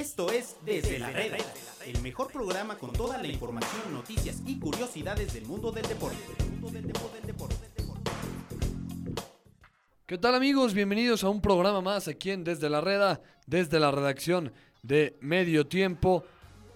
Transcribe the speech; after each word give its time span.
Esto 0.00 0.32
es 0.32 0.56
Desde 0.64 0.98
la 0.98 1.10
Reda, 1.10 1.36
el 1.84 2.00
mejor 2.00 2.32
programa 2.32 2.78
con 2.78 2.90
toda 2.90 3.18
la 3.18 3.28
información, 3.28 3.92
noticias 3.92 4.42
y 4.46 4.58
curiosidades 4.58 5.34
del 5.34 5.44
mundo 5.44 5.70
del 5.70 5.86
deporte. 5.86 6.16
¿Qué 10.06 10.16
tal 10.16 10.34
amigos? 10.34 10.72
Bienvenidos 10.72 11.22
a 11.22 11.28
un 11.28 11.42
programa 11.42 11.82
más 11.82 12.08
aquí 12.08 12.30
en 12.30 12.44
Desde 12.44 12.70
la 12.70 12.80
Reda, 12.80 13.20
desde 13.46 13.78
la 13.78 13.90
redacción 13.90 14.54
de 14.82 15.18
Medio 15.20 15.66
Tiempo 15.66 16.24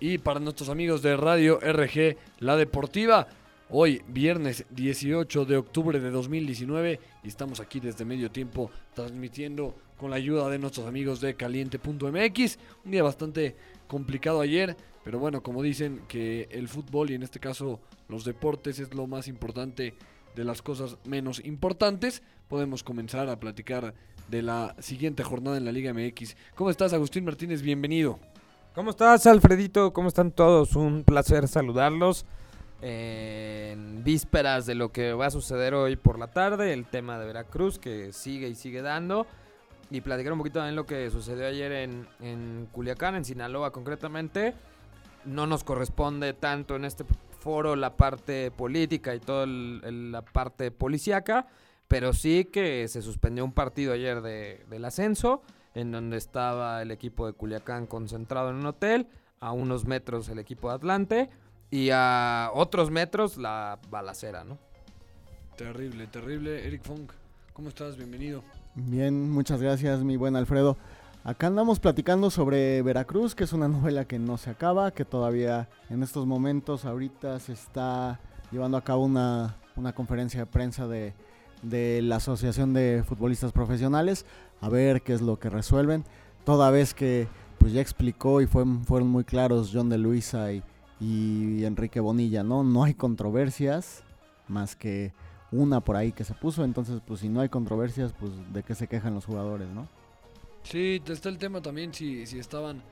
y 0.01 0.19
para 0.19 0.39
nuestros 0.39 0.69
amigos 0.69 1.01
de 1.01 1.17
Radio 1.17 1.59
RG 1.61 2.19
La 2.41 2.59
Deportiva. 2.59 3.27
Hoy, 3.71 4.03
viernes 4.07 4.67
18 4.69 5.47
de 5.47 5.57
octubre 5.57 5.99
de 5.99 6.11
2019, 6.11 7.01
y 7.23 7.29
estamos 7.29 7.61
aquí 7.61 7.81
desde 7.81 8.05
medio 8.05 8.31
tiempo 8.31 8.71
transmitiendo 8.93 9.75
con 10.05 10.11
la 10.11 10.19
ayuda 10.19 10.51
de 10.51 10.59
nuestros 10.59 10.87
amigos 10.87 11.23
de 11.23 11.35
caliente.mx. 11.35 12.59
Un 12.85 12.91
día 12.91 13.03
bastante 13.03 13.57
complicado 13.89 14.43
ayer, 14.43 14.77
pero 15.03 15.19
bueno, 15.19 15.43
como 15.43 15.63
dicen 15.63 16.03
que 16.09 16.47
el 16.51 16.69
fútbol 16.69 17.11
y 17.11 17.15
en 17.15 17.23
este 17.23 17.41
caso 17.41 17.81
los 18.09 18.27
deportes 18.27 18.81
es 18.81 18.93
lo 18.93 19.07
más 19.07 19.29
importante 19.29 19.95
de 20.37 20.45
las 20.45 20.61
cosas 20.61 20.99
menos 21.07 21.43
importantes, 21.43 22.23
podemos 22.49 22.83
comenzar 22.83 23.31
a 23.31 23.41
platicar 23.41 23.95
de 24.29 24.43
la 24.43 24.77
siguiente 24.79 25.23
jornada 25.23 25.57
en 25.57 25.65
la 25.65 25.73
Liga 25.73 25.95
MX. 25.95 26.37
¿Cómo 26.55 26.69
estás, 26.69 26.93
Agustín 26.93 27.25
Martínez? 27.25 27.63
Bienvenido. 27.63 28.19
¿Cómo 28.75 28.91
estás, 28.91 29.27
Alfredito? 29.27 29.95
¿Cómo 29.95 30.09
están 30.09 30.33
todos? 30.33 30.77
Un 30.77 31.05
placer 31.05 31.49
saludarlos 31.49 32.27
en 32.83 34.05
vísperas 34.05 34.67
de 34.67 34.75
lo 34.75 34.93
que 34.93 35.15
va 35.15 35.29
a 35.29 35.31
suceder 35.31 35.73
hoy 35.73 35.97
por 35.97 36.19
la 36.19 36.27
tarde, 36.27 36.75
el 36.75 36.85
tema 36.85 37.19
de 37.19 37.25
Veracruz 37.25 37.79
que 37.79 38.13
sigue 38.13 38.49
y 38.51 38.55
sigue 38.55 38.83
dando. 38.83 39.27
Y 39.91 40.01
platicar 40.01 40.33
un 40.33 40.39
poquito 40.39 40.59
también 40.59 40.77
lo 40.77 40.87
que 40.87 41.11
sucedió 41.11 41.47
ayer 41.47 41.71
en, 41.73 42.09
en 42.21 42.69
Culiacán, 42.73 43.15
en 43.15 43.25
Sinaloa 43.25 43.71
concretamente. 43.71 44.55
No 45.25 45.47
nos 45.47 45.65
corresponde 45.65 46.33
tanto 46.33 46.77
en 46.77 46.85
este 46.85 47.05
foro 47.45 47.77
la 47.77 47.97
parte 47.97 48.51
política 48.51 49.15
y 49.15 49.21
toda 49.21 49.47
la 49.47 50.23
parte 50.23 50.71
policíaca, 50.71 51.47
pero 51.89 52.15
sí 52.15 52.47
que 52.47 52.89
se 52.89 53.03
suspendió 53.03 53.45
un 53.45 53.53
partido 53.53 53.93
ayer 53.93 54.23
de, 54.23 54.65
del 54.71 54.85
ascenso, 54.87 55.43
en 55.75 55.93
donde 55.93 56.17
estaba 56.17 56.81
el 56.81 56.91
equipo 56.91 57.27
de 57.27 57.35
Culiacán 57.35 57.87
concentrado 57.87 58.51
en 58.51 58.57
un 58.57 58.67
hotel, 58.67 59.09
a 59.41 59.53
unos 59.53 59.85
metros 59.85 60.31
el 60.31 60.39
equipo 60.39 60.71
de 60.71 60.77
Atlante 60.77 61.31
y 61.71 61.91
a 61.93 62.51
otros 62.55 62.91
metros 62.91 63.37
la 63.37 63.79
balacera, 63.91 64.43
¿no? 64.43 64.59
Terrible, 65.57 66.07
terrible. 66.07 66.67
Eric 66.67 66.83
Funk, 66.83 67.13
¿cómo 67.53 67.69
estás? 67.69 67.97
Bienvenido. 67.97 68.43
Bien, 68.77 69.31
muchas 69.31 69.63
gracias, 69.63 70.03
mi 70.03 70.17
buen 70.17 70.35
Alfredo. 70.35 70.77
Acá 71.23 71.47
andamos 71.47 71.79
platicando 71.79 72.29
sobre 72.29 72.83
Veracruz, 72.83 73.37
que 73.37 73.45
es 73.45 73.53
una 73.53 73.69
novela 73.69 74.05
que 74.05 74.19
no 74.19 74.37
se 74.37 74.51
acaba, 74.51 74.91
que 74.91 75.05
todavía 75.05 75.69
en 75.91 76.03
estos 76.03 76.27
momentos 76.27 76.85
ahorita 76.85 77.39
se 77.39 77.53
está 77.53 78.19
llevando 78.51 78.77
a 78.77 78.83
cabo 78.83 79.05
una, 79.05 79.59
una 79.77 79.93
conferencia 79.93 80.41
de 80.41 80.47
prensa 80.47 80.89
de, 80.89 81.15
de, 81.63 82.03
la 82.03 82.17
Asociación 82.17 82.75
de 82.75 83.05
Futbolistas 83.07 83.53
Profesionales, 83.53 84.27
a 84.61 84.69
ver 84.69 85.03
qué 85.03 85.13
es 85.13 85.23
lo 85.23 85.39
que 85.39 85.51
resuelven. 85.51 86.05
Toda 86.45 86.73
vez 86.73 86.95
que 86.95 87.29
pues 87.59 87.73
ya 87.73 87.81
explicó 87.81 88.41
y 88.41 88.49
fue, 88.49 88.65
fueron 88.85 89.09
muy 89.09 89.23
claros 89.23 89.71
John 89.73 89.89
de 89.89 89.99
Luisa 89.99 90.53
y, 90.53 90.65
y 90.99 91.65
Enrique 91.65 92.01
Bonilla, 92.01 92.43
¿no? 92.43 92.65
No 92.65 92.83
hay 92.83 92.95
controversias 92.95 94.03
más 94.49 94.75
que 94.75 95.13
una 95.55 95.81
por 95.81 95.97
ahí 95.97 96.13
que 96.13 96.25
se 96.25 96.35
puso, 96.35 96.65
entonces 96.65 97.01
pues 97.07 97.21
si 97.21 97.29
no 97.29 97.41
hay 97.41 97.49
controversias, 97.49 98.13
pues 98.13 98.33
de 98.53 98.63
qué 98.63 98.75
se 98.75 98.89
quejan 98.89 99.15
los 99.15 99.25
jugadores, 99.25 99.69
¿no? 99.69 99.89
Sí, 100.63 101.01
está 101.07 101.29
el 101.29 101.39
tema 101.39 101.61
también 101.61 101.93
si, 101.93 102.27
si 102.27 102.39
estaban 102.39 102.83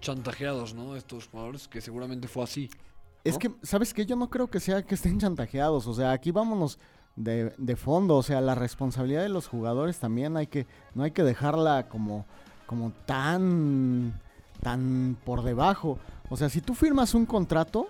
chantajeados, 0.00 0.74
¿no? 0.74 0.96
Estos 0.96 1.28
jugadores, 1.28 1.68
que 1.68 1.80
seguramente 1.80 2.28
fue 2.28 2.44
así. 2.44 2.68
¿no? 2.68 2.80
Es 3.24 3.38
que, 3.38 3.50
¿sabes 3.62 3.94
qué? 3.94 4.04
Yo 4.04 4.16
no 4.16 4.28
creo 4.30 4.48
que 4.48 4.60
sea 4.60 4.82
que 4.82 4.94
estén 4.94 5.18
chantajeados, 5.18 5.86
o 5.86 5.94
sea, 5.94 6.12
aquí 6.12 6.30
vámonos 6.30 6.78
de, 7.16 7.54
de 7.56 7.76
fondo, 7.76 8.16
o 8.16 8.22
sea, 8.22 8.40
la 8.40 8.54
responsabilidad 8.54 9.22
de 9.22 9.28
los 9.28 9.46
jugadores 9.46 9.98
también 9.98 10.36
hay 10.36 10.46
que, 10.46 10.66
no 10.94 11.04
hay 11.04 11.10
que 11.10 11.22
dejarla 11.22 11.88
como, 11.88 12.26
como 12.66 12.92
tan, 13.06 14.20
tan 14.60 15.16
por 15.24 15.42
debajo. 15.42 15.98
O 16.30 16.36
sea, 16.36 16.48
si 16.48 16.60
tú 16.60 16.74
firmas 16.74 17.14
un 17.14 17.26
contrato, 17.26 17.88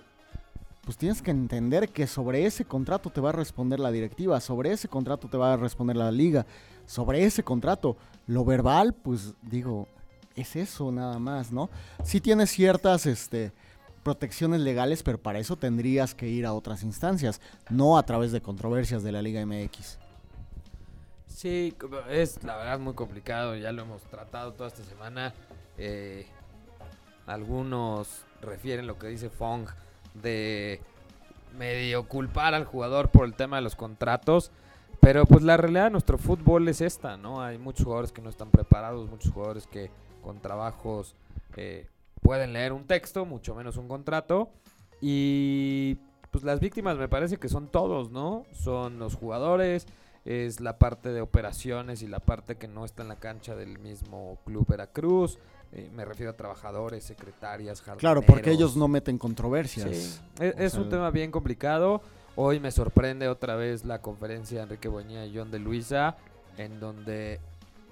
pues 0.85 0.97
tienes 0.97 1.21
que 1.21 1.31
entender 1.31 1.89
que 1.89 2.07
sobre 2.07 2.45
ese 2.45 2.65
contrato 2.65 3.09
te 3.09 3.21
va 3.21 3.29
a 3.29 3.33
responder 3.33 3.79
la 3.79 3.91
directiva, 3.91 4.39
sobre 4.41 4.71
ese 4.71 4.89
contrato 4.89 5.29
te 5.29 5.37
va 5.37 5.53
a 5.53 5.57
responder 5.57 5.95
la 5.95 6.11
liga, 6.11 6.45
sobre 6.85 7.23
ese 7.23 7.43
contrato. 7.43 7.95
Lo 8.27 8.43
verbal, 8.43 8.93
pues 8.93 9.33
digo, 9.41 9.87
es 10.35 10.55
eso 10.55 10.91
nada 10.91 11.19
más, 11.19 11.51
¿no? 11.51 11.69
Sí 12.03 12.19
tienes 12.19 12.49
ciertas 12.49 13.05
este, 13.05 13.53
protecciones 14.03 14.59
legales, 14.59 15.03
pero 15.03 15.17
para 15.17 15.39
eso 15.39 15.55
tendrías 15.55 16.13
que 16.13 16.27
ir 16.27 16.45
a 16.45 16.53
otras 16.53 16.83
instancias, 16.83 17.39
no 17.69 17.97
a 17.97 18.03
través 18.05 18.33
de 18.33 18.41
controversias 18.41 19.03
de 19.03 19.13
la 19.13 19.21
Liga 19.21 19.45
MX. 19.45 19.99
Sí, 21.27 21.75
es 22.09 22.43
la 22.43 22.57
verdad 22.57 22.79
muy 22.79 22.93
complicado, 22.93 23.55
ya 23.55 23.71
lo 23.71 23.83
hemos 23.83 24.01
tratado 24.03 24.53
toda 24.53 24.67
esta 24.67 24.83
semana. 24.83 25.33
Eh, 25.77 26.27
algunos 27.25 28.25
refieren 28.41 28.85
lo 28.85 28.99
que 28.99 29.07
dice 29.07 29.29
Fong 29.29 29.67
de 30.13 30.81
medio 31.57 32.07
culpar 32.07 32.53
al 32.53 32.65
jugador 32.65 33.09
por 33.09 33.25
el 33.25 33.33
tema 33.33 33.57
de 33.57 33.61
los 33.61 33.75
contratos. 33.75 34.51
Pero 34.99 35.25
pues 35.25 35.43
la 35.43 35.57
realidad 35.57 35.85
de 35.85 35.91
nuestro 35.91 36.17
fútbol 36.17 36.67
es 36.69 36.79
esta, 36.79 37.17
¿no? 37.17 37.41
Hay 37.41 37.57
muchos 37.57 37.83
jugadores 37.83 38.11
que 38.13 38.21
no 38.21 38.29
están 38.29 38.49
preparados, 38.51 39.09
muchos 39.09 39.33
jugadores 39.33 39.67
que 39.67 39.91
con 40.21 40.39
trabajos 40.39 41.15
eh, 41.57 41.87
pueden 42.21 42.53
leer 42.53 42.71
un 42.71 42.85
texto, 42.85 43.25
mucho 43.25 43.53
menos 43.53 43.75
un 43.75 43.89
contrato. 43.89 44.49
Y 45.01 45.97
pues 46.31 46.45
las 46.45 46.61
víctimas 46.61 46.97
me 46.97 47.09
parece 47.09 47.37
que 47.37 47.49
son 47.49 47.67
todos, 47.67 48.11
¿no? 48.11 48.45
Son 48.53 48.97
los 48.97 49.15
jugadores, 49.15 49.87
es 50.23 50.61
la 50.61 50.79
parte 50.79 51.09
de 51.09 51.19
operaciones 51.19 52.01
y 52.01 52.07
la 52.07 52.19
parte 52.19 52.55
que 52.55 52.69
no 52.69 52.85
está 52.85 53.03
en 53.03 53.09
la 53.09 53.17
cancha 53.17 53.55
del 53.55 53.79
mismo 53.79 54.39
Club 54.45 54.65
Veracruz. 54.67 55.37
Eh, 55.75 55.89
me 55.93 56.05
refiero 56.05 56.31
a 56.31 56.35
trabajadores, 56.35 57.03
secretarias, 57.03 57.81
jardineros. 57.81 57.99
Claro, 57.99 58.21
porque 58.21 58.51
ellos 58.51 58.75
no 58.77 58.87
meten 58.87 59.17
controversias. 59.17 59.89
Sí. 59.89 60.21
Es, 60.39 60.55
es 60.57 60.73
un 60.75 60.89
tema 60.89 61.09
bien 61.09 61.31
complicado. 61.31 62.01
Hoy 62.35 62.59
me 62.59 62.71
sorprende 62.71 63.27
otra 63.27 63.55
vez 63.55 63.83
la 63.83 63.99
conferencia 63.99 64.57
de 64.57 64.63
Enrique 64.63 64.87
Boña 64.87 65.25
y 65.25 65.35
John 65.35 65.51
de 65.51 65.59
Luisa, 65.59 66.15
en 66.57 66.79
donde 66.79 67.39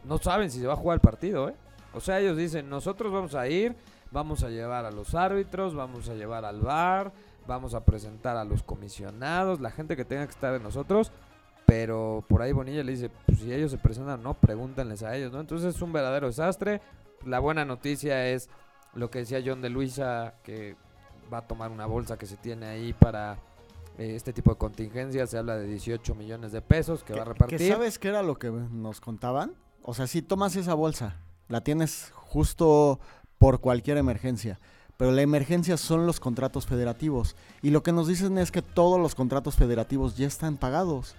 no 0.04 0.18
saben 0.18 0.50
si 0.52 0.60
se 0.60 0.68
va 0.68 0.74
a 0.74 0.78
jugar 0.78 0.96
el 0.96 1.02
partido, 1.02 1.50
¿eh? 1.50 1.56
O 1.94 2.00
sea, 2.00 2.20
ellos 2.20 2.38
dicen, 2.38 2.70
nosotros 2.70 3.12
vamos 3.12 3.36
a 3.36 3.48
ir, 3.48 3.76
vamos 4.12 4.44
a 4.44 4.50
llevar 4.50 4.86
a 4.86 4.92
los 4.92 5.14
árbitros, 5.14 5.76
vamos 5.76 6.08
a 6.10 6.16
llevar 6.16 6.46
al 6.46 6.62
bar, 6.62 7.12
vamos 7.48 7.74
a 7.74 7.84
presentar 7.84 8.38
a 8.38 8.46
los 8.46 8.64
comisionados, 8.64 9.60
la 9.60 9.72
gente 9.72 9.96
que 9.96 10.06
tenga 10.06 10.26
que 10.26 10.32
estar 10.32 10.54
en 10.56 10.64
nosotros, 10.64 11.12
pero 11.66 12.24
por 12.28 12.42
ahí 12.42 12.52
Bonilla 12.52 12.84
le 12.84 12.94
dice, 12.94 13.10
pues 13.26 13.40
si 13.40 13.54
ellos 13.54 13.72
se 13.72 13.78
presentan 13.78 14.24
no, 14.24 14.34
pregúntenles 14.36 15.04
a 15.04 15.16
ellos, 15.16 15.32
¿no? 15.32 15.40
Entonces 15.40 15.76
es 15.76 15.82
un 15.82 15.92
verdadero 15.92 16.28
desastre. 16.28 16.82
La 17.26 17.40
buena 17.40 17.66
noticia 17.66 18.28
es 18.28 18.50
lo 18.94 19.10
que 19.10 19.20
decía 19.20 19.42
John 19.46 19.62
de 19.62 19.70
Luisa, 19.70 20.36
que 20.44 20.76
va 21.32 21.40
a 21.40 21.48
tomar 21.48 21.72
una 21.72 21.86
bolsa 21.86 22.18
que 22.18 22.26
se 22.26 22.38
tiene 22.38 22.66
ahí 22.66 22.94
para 22.94 23.38
eh, 23.98 24.16
este 24.16 24.34
tipo 24.34 24.52
de 24.52 24.58
contingencias. 24.58 25.30
Se 25.30 25.38
habla 25.38 25.58
de 25.58 25.68
18 25.68 26.16
millones 26.16 26.52
de 26.52 26.62
pesos 26.62 27.04
que 27.04 27.14
va 27.14 27.22
a 27.22 27.26
repartir. 27.26 27.58
¿Que 27.58 27.70
¿Sabes 27.70 28.00
qué 28.00 28.10
era 28.10 28.24
lo 28.24 28.38
que 28.38 28.50
nos 28.50 29.00
contaban? 29.02 29.54
O 29.84 29.94
sea, 29.94 30.08
si 30.08 30.22
tomas 30.22 30.56
esa 30.56 30.74
bolsa, 30.74 31.18
la 31.48 31.62
tienes 31.62 32.12
justo 32.14 33.00
por 33.38 33.60
cualquier 33.62 33.98
emergencia. 33.98 34.60
Pero 34.98 35.12
la 35.12 35.24
emergencia 35.24 35.78
son 35.78 36.06
los 36.06 36.20
contratos 36.20 36.68
federativos. 36.68 37.36
Y 37.64 37.72
lo 37.72 37.82
que 37.82 37.92
nos 37.92 38.08
dicen 38.08 38.38
es 38.38 38.52
que 38.52 38.62
todos 38.62 39.00
los 39.00 39.16
contratos 39.16 39.56
federativos 39.56 40.16
ya 40.16 40.28
están 40.28 40.58
pagados. 40.58 41.16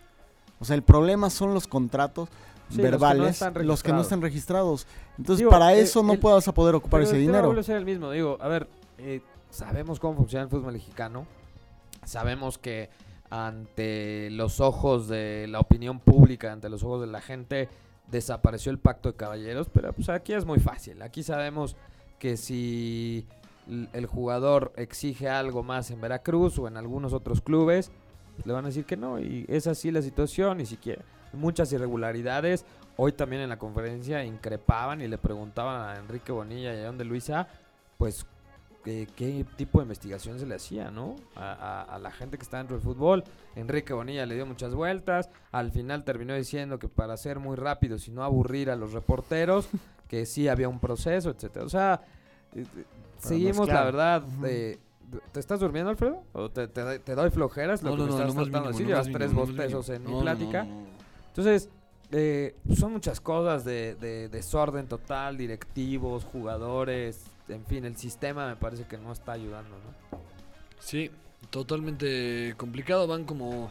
O 0.60 0.64
sea, 0.64 0.76
el 0.76 0.82
problema 0.82 1.30
son 1.30 1.54
los 1.54 1.66
contratos 1.66 2.28
Sí, 2.74 2.82
verbales, 2.82 3.18
los 3.18 3.38
que 3.38 3.44
no 3.44 3.48
están 3.50 3.66
los 3.66 3.82
que 3.82 3.92
no 3.92 3.98
registrados. 3.98 4.02
están 4.06 4.20
registrados. 4.22 4.86
Entonces, 5.18 5.38
Digo, 5.38 5.50
para 5.50 5.74
eh, 5.74 5.80
eso 5.80 6.02
no 6.02 6.12
el- 6.14 6.18
puedas 6.20 6.46
a 6.48 6.52
poder 6.54 6.74
ocupar 6.74 7.02
ese 7.02 7.16
el 7.16 7.20
dinero. 7.22 7.46
vuelve 7.46 7.60
a 7.60 7.64
ser 7.64 7.76
el 7.76 7.84
mismo. 7.84 8.10
Digo, 8.10 8.38
a 8.40 8.48
ver, 8.48 8.68
eh, 8.98 9.20
sabemos 9.50 9.98
cómo 10.00 10.16
funciona 10.16 10.44
el 10.44 10.48
fútbol 10.50 10.72
mexicano. 10.72 11.26
Sabemos 12.04 12.58
que 12.58 12.90
ante 13.30 14.28
los 14.30 14.60
ojos 14.60 15.08
de 15.08 15.46
la 15.48 15.60
opinión 15.60 16.00
pública, 16.00 16.52
ante 16.52 16.68
los 16.68 16.82
ojos 16.82 17.00
de 17.00 17.06
la 17.06 17.20
gente, 17.20 17.68
desapareció 18.10 18.70
el 18.72 18.78
pacto 18.78 19.10
de 19.10 19.16
caballeros. 19.16 19.68
Pero 19.72 19.92
pues 19.92 20.08
aquí 20.08 20.32
es 20.32 20.44
muy 20.44 20.58
fácil. 20.60 21.00
Aquí 21.02 21.22
sabemos 21.22 21.76
que 22.18 22.36
si 22.36 23.26
el 23.92 24.06
jugador 24.06 24.72
exige 24.76 25.28
algo 25.28 25.62
más 25.62 25.90
en 25.90 26.00
Veracruz 26.00 26.58
o 26.58 26.68
en 26.68 26.76
algunos 26.76 27.12
otros 27.12 27.40
clubes, 27.40 27.90
pues 28.36 28.46
le 28.46 28.52
van 28.52 28.64
a 28.64 28.68
decir 28.68 28.84
que 28.84 28.96
no. 28.96 29.18
Y 29.18 29.44
es 29.48 29.66
así 29.66 29.90
la 29.90 30.02
situación. 30.02 30.58
Ni 30.58 30.66
siquiera 30.66 31.02
muchas 31.32 31.72
irregularidades. 31.72 32.64
Hoy 32.96 33.12
también 33.12 33.42
en 33.42 33.48
la 33.48 33.58
conferencia 33.58 34.24
increpaban 34.24 35.00
y 35.00 35.08
le 35.08 35.18
preguntaban 35.18 35.88
a 35.88 35.98
Enrique 35.98 36.32
Bonilla 36.32 36.74
y 36.74 36.80
a 36.82 36.86
John 36.86 36.98
de 36.98 37.04
Luisa, 37.04 37.48
pues, 37.98 38.26
eh, 38.84 39.06
qué 39.16 39.46
tipo 39.56 39.78
de 39.78 39.84
investigación 39.84 40.38
se 40.40 40.46
le 40.46 40.56
hacía, 40.56 40.90
¿no? 40.90 41.16
A, 41.36 41.52
a- 41.52 41.82
a 41.94 41.98
la 41.98 42.10
gente 42.10 42.36
que 42.36 42.42
está 42.42 42.58
dentro 42.58 42.76
del 42.76 42.84
fútbol. 42.84 43.22
Enrique 43.54 43.92
Bonilla 43.92 44.26
le 44.26 44.34
dio 44.34 44.44
muchas 44.44 44.74
vueltas. 44.74 45.30
Al 45.52 45.70
final 45.70 46.04
terminó 46.04 46.34
diciendo 46.34 46.78
que 46.78 46.88
para 46.88 47.16
ser 47.16 47.38
muy 47.38 47.56
rápido, 47.56 47.96
y 48.04 48.10
no 48.10 48.24
aburrir 48.24 48.70
a 48.70 48.76
los 48.76 48.92
reporteros, 48.92 49.68
que 50.08 50.26
sí 50.26 50.48
había 50.48 50.68
un 50.68 50.80
proceso, 50.80 51.30
etcétera. 51.30 51.64
O 51.64 51.68
sea, 51.68 52.00
eh, 52.54 52.66
seguimos, 53.18 53.68
la 53.68 53.84
verdad, 53.84 54.22
eh, 54.44 54.78
¿Te 55.30 55.40
estás 55.40 55.60
durmiendo, 55.60 55.90
Alfredo? 55.90 56.22
¿O 56.32 56.50
te, 56.50 56.68
te, 56.68 56.98
te 57.00 57.14
doy 57.14 57.28
flojeras? 57.30 57.82
Lo 57.82 57.90
No, 57.90 57.96
que 57.96 58.02
no, 58.02 58.04
me 58.06 58.10
no, 58.12 58.18
estás 58.18 58.34
más 58.34 58.44
tratando 58.44 58.68
de 58.68 58.72
decir. 58.72 58.86
Llevas 58.86 59.08
tres 59.12 59.34
bostezos 59.34 59.88
en 59.90 60.04
mi 60.04 60.10
No, 60.10 60.16
no, 60.16 60.22
plática. 60.22 60.66
Entonces, 61.32 61.68
eh, 62.10 62.54
son 62.76 62.92
muchas 62.92 63.20
cosas 63.20 63.64
de, 63.64 63.94
de 63.94 64.28
desorden 64.28 64.86
total, 64.86 65.36
directivos, 65.36 66.24
jugadores, 66.24 67.24
en 67.48 67.64
fin, 67.66 67.84
el 67.84 67.96
sistema 67.96 68.46
me 68.46 68.56
parece 68.56 68.84
que 68.84 68.98
no 68.98 69.12
está 69.12 69.32
ayudando, 69.32 69.70
¿no? 69.70 70.18
Sí, 70.78 71.10
totalmente 71.50 72.54
complicado. 72.56 73.06
Van 73.06 73.24
como 73.24 73.70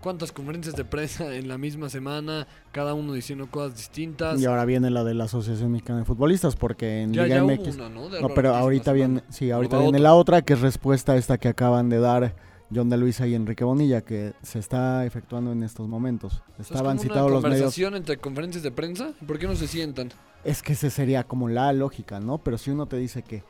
cuántas 0.00 0.32
conferencias 0.32 0.74
de 0.76 0.84
prensa 0.84 1.34
en 1.36 1.48
la 1.48 1.58
misma 1.58 1.88
semana, 1.88 2.46
cada 2.72 2.94
uno 2.94 3.12
diciendo 3.12 3.48
cosas 3.50 3.76
distintas. 3.76 4.40
Y 4.40 4.46
ahora 4.46 4.64
viene 4.64 4.90
la 4.90 5.04
de 5.04 5.14
la 5.14 5.24
Asociación 5.24 5.72
Mexicana 5.72 6.00
de 6.00 6.04
Futbolistas, 6.04 6.56
porque 6.56 7.02
en 7.02 7.12
ya, 7.12 7.24
Liga 7.24 7.36
ya 7.36 7.44
hubo 7.44 7.52
MX. 7.52 7.76
una, 7.76 7.88
¿no? 7.88 8.08
De 8.08 8.20
No, 8.20 8.28
pero 8.28 8.54
ahorita 8.54 8.92
viene, 8.92 9.22
sí, 9.28 9.50
ahorita 9.50 9.76
viene 9.78 9.98
otra. 9.98 10.00
la 10.00 10.14
otra, 10.14 10.42
que 10.42 10.52
es 10.54 10.60
respuesta 10.60 11.12
a 11.12 11.16
esta 11.16 11.38
que 11.38 11.48
acaban 11.48 11.88
de 11.88 11.98
dar 11.98 12.34
John 12.74 12.88
de 12.90 12.96
Luisa 12.96 13.26
y 13.26 13.34
Enrique 13.34 13.62
Bonilla, 13.64 14.00
que 14.02 14.32
se 14.42 14.58
está 14.58 15.04
efectuando 15.06 15.52
en 15.52 15.62
estos 15.62 15.86
momentos. 15.88 16.42
Estaban 16.58 16.98
citados 16.98 17.30
los 17.30 17.42
medios. 17.42 17.58
conversación 17.60 17.94
entre 17.94 18.16
conferencias 18.18 18.62
de 18.64 18.70
prensa. 18.72 19.12
¿Por 19.26 19.38
qué 19.38 19.46
no 19.46 19.54
se 19.54 19.68
sientan? 19.68 20.10
Es 20.44 20.62
que 20.62 20.72
ese 20.72 20.90
sería 20.90 21.24
como 21.24 21.48
la 21.48 21.72
lógica, 21.72 22.18
¿no? 22.20 22.38
Pero 22.38 22.58
si 22.58 22.70
uno 22.70 22.86
te 22.86 22.96
dice 22.96 23.22
que, 23.22 23.44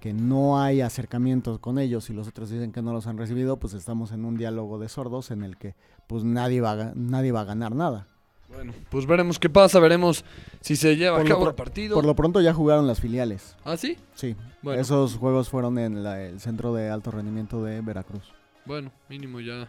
que 0.00 0.12
no 0.12 0.60
hay 0.60 0.80
acercamientos 0.82 1.58
con 1.58 1.78
ellos 1.78 2.10
y 2.10 2.12
los 2.12 2.28
otros 2.28 2.50
dicen 2.50 2.70
que 2.72 2.82
no 2.82 2.92
los 2.92 3.06
han 3.06 3.18
recibido, 3.18 3.56
pues 3.56 3.72
estamos 3.74 4.12
en 4.12 4.24
un 4.24 4.36
diálogo 4.36 4.78
de 4.78 4.88
sordos 4.88 5.30
en 5.30 5.42
el 5.42 5.56
que 5.56 5.74
pues 6.06 6.22
nadie 6.24 6.60
va 6.60 6.72
a, 6.72 6.92
nadie 6.94 7.32
va 7.32 7.40
a 7.40 7.44
ganar 7.44 7.74
nada. 7.74 8.06
Bueno, 8.52 8.72
pues 8.90 9.06
veremos 9.06 9.40
qué 9.40 9.48
pasa, 9.50 9.80
veremos 9.80 10.24
si 10.60 10.76
se 10.76 10.96
lleva 10.96 11.16
Por 11.16 11.26
a 11.26 11.28
cabo 11.28 11.48
el 11.48 11.54
partido. 11.56 11.94
Por 11.96 12.04
lo 12.04 12.14
pronto 12.14 12.40
ya 12.40 12.52
jugaron 12.54 12.86
las 12.86 13.00
filiales. 13.00 13.56
¿Ah, 13.64 13.76
sí? 13.76 13.96
Sí, 14.14 14.36
Bueno, 14.62 14.80
esos 14.80 15.16
juegos 15.16 15.48
fueron 15.48 15.76
en 15.78 16.04
la- 16.04 16.22
el 16.22 16.38
centro 16.40 16.72
de 16.74 16.88
alto 16.90 17.10
rendimiento 17.10 17.64
de 17.64 17.80
Veracruz. 17.80 18.22
Bueno, 18.66 18.92
mínimo 19.08 19.40
ya 19.40 19.68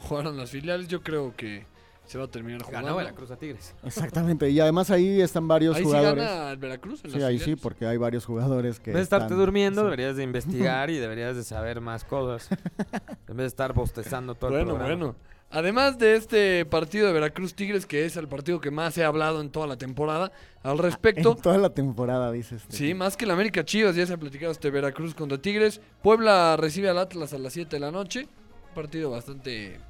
jugaron 0.00 0.36
las 0.36 0.50
filiales. 0.50 0.88
Yo 0.88 1.02
creo 1.02 1.34
que 1.36 1.64
se 2.04 2.18
va 2.18 2.24
a 2.24 2.28
terminar 2.28 2.62
jugando. 2.62 2.86
Ganó 2.88 2.96
Veracruz 2.98 3.30
a 3.32 3.36
Tigres. 3.36 3.74
Exactamente, 3.84 4.48
y 4.50 4.60
además 4.60 4.90
ahí 4.90 5.20
están 5.20 5.48
varios 5.48 5.74
Ahí 5.76 5.82
sí 5.82 5.86
jugadores. 5.88 6.24
gana 6.24 6.50
el 6.52 6.56
Veracruz. 6.58 7.04
En 7.04 7.10
Sí, 7.10 7.18
las 7.18 7.28
ahí 7.28 7.38
sí, 7.38 7.56
porque 7.56 7.86
hay 7.86 7.96
varios 7.96 8.24
jugadores 8.24 8.78
que. 8.78 8.90
En 8.90 8.94
vez 8.94 9.00
de 9.00 9.02
estarte 9.04 9.24
están- 9.26 9.38
durmiendo, 9.38 9.80
sí. 9.80 9.84
deberías 9.86 10.16
de 10.16 10.22
investigar 10.22 10.90
y 10.90 10.98
deberías 10.98 11.34
de 11.36 11.42
saber 11.42 11.80
más 11.80 12.04
cosas. 12.04 12.48
en 13.28 13.36
vez 13.36 13.44
de 13.44 13.46
estar 13.46 13.72
bostezando 13.72 14.34
todo 14.34 14.50
el 14.50 14.56
Bueno, 14.64 14.74
programa. 14.78 14.96
bueno. 15.06 15.16
Además 15.56 15.98
de 15.98 16.16
este 16.16 16.66
partido 16.66 17.06
de 17.06 17.14
Veracruz 17.14 17.54
Tigres, 17.54 17.86
que 17.86 18.04
es 18.04 18.16
el 18.18 18.28
partido 18.28 18.60
que 18.60 18.70
más 18.70 18.98
he 18.98 19.04
hablado 19.04 19.40
en 19.40 19.48
toda 19.48 19.66
la 19.66 19.78
temporada, 19.78 20.30
al 20.62 20.76
respecto, 20.76 21.32
En 21.32 21.40
toda 21.40 21.56
la 21.56 21.70
temporada, 21.70 22.30
dices. 22.30 22.62
sí, 22.68 22.92
más 22.92 23.16
que 23.16 23.24
el 23.24 23.30
América 23.30 23.64
Chivas, 23.64 23.96
ya 23.96 24.04
se 24.06 24.12
ha 24.12 24.18
platicado 24.18 24.52
este 24.52 24.70
Veracruz 24.70 25.14
contra 25.14 25.38
Tigres. 25.40 25.80
Puebla 26.02 26.58
recibe 26.58 26.90
al 26.90 26.98
Atlas 26.98 27.32
a 27.32 27.38
las 27.38 27.54
7 27.54 27.76
de 27.76 27.80
la 27.80 27.90
noche. 27.90 28.28
Un 28.68 28.74
partido 28.74 29.10
bastante 29.10 29.80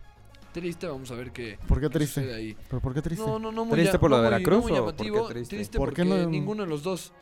triste, 0.52 0.86
vamos 0.86 1.10
a 1.10 1.16
ver 1.16 1.32
qué, 1.32 1.58
¿Por 1.66 1.80
qué 1.80 1.88
triste? 1.88 2.32
ahí. 2.32 2.56
¿Pero 2.70 2.80
por 2.80 2.94
qué 2.94 3.02
triste? 3.02 3.26
No, 3.26 3.40
no, 3.40 3.50
no 3.50 3.64
muy 3.64 3.74
¿Triste 3.76 3.98
por 3.98 4.08
lo 4.10 4.18
no 4.18 4.22
de 4.22 4.28
muy- 4.30 4.34
Veracruz 4.38 4.56
no 4.64 4.68
muy 4.70 4.78
o 4.78 4.84
por 4.84 4.94
qué 4.94 5.04
llamativo. 5.04 5.26
triste? 5.48 5.78
¿Por 5.78 5.92
qué 5.92 6.04
porque 6.04 6.04
no- 6.04 6.30
ninguno 6.30 6.62
de 6.62 6.68
los 6.68 6.84
dos 6.84 7.12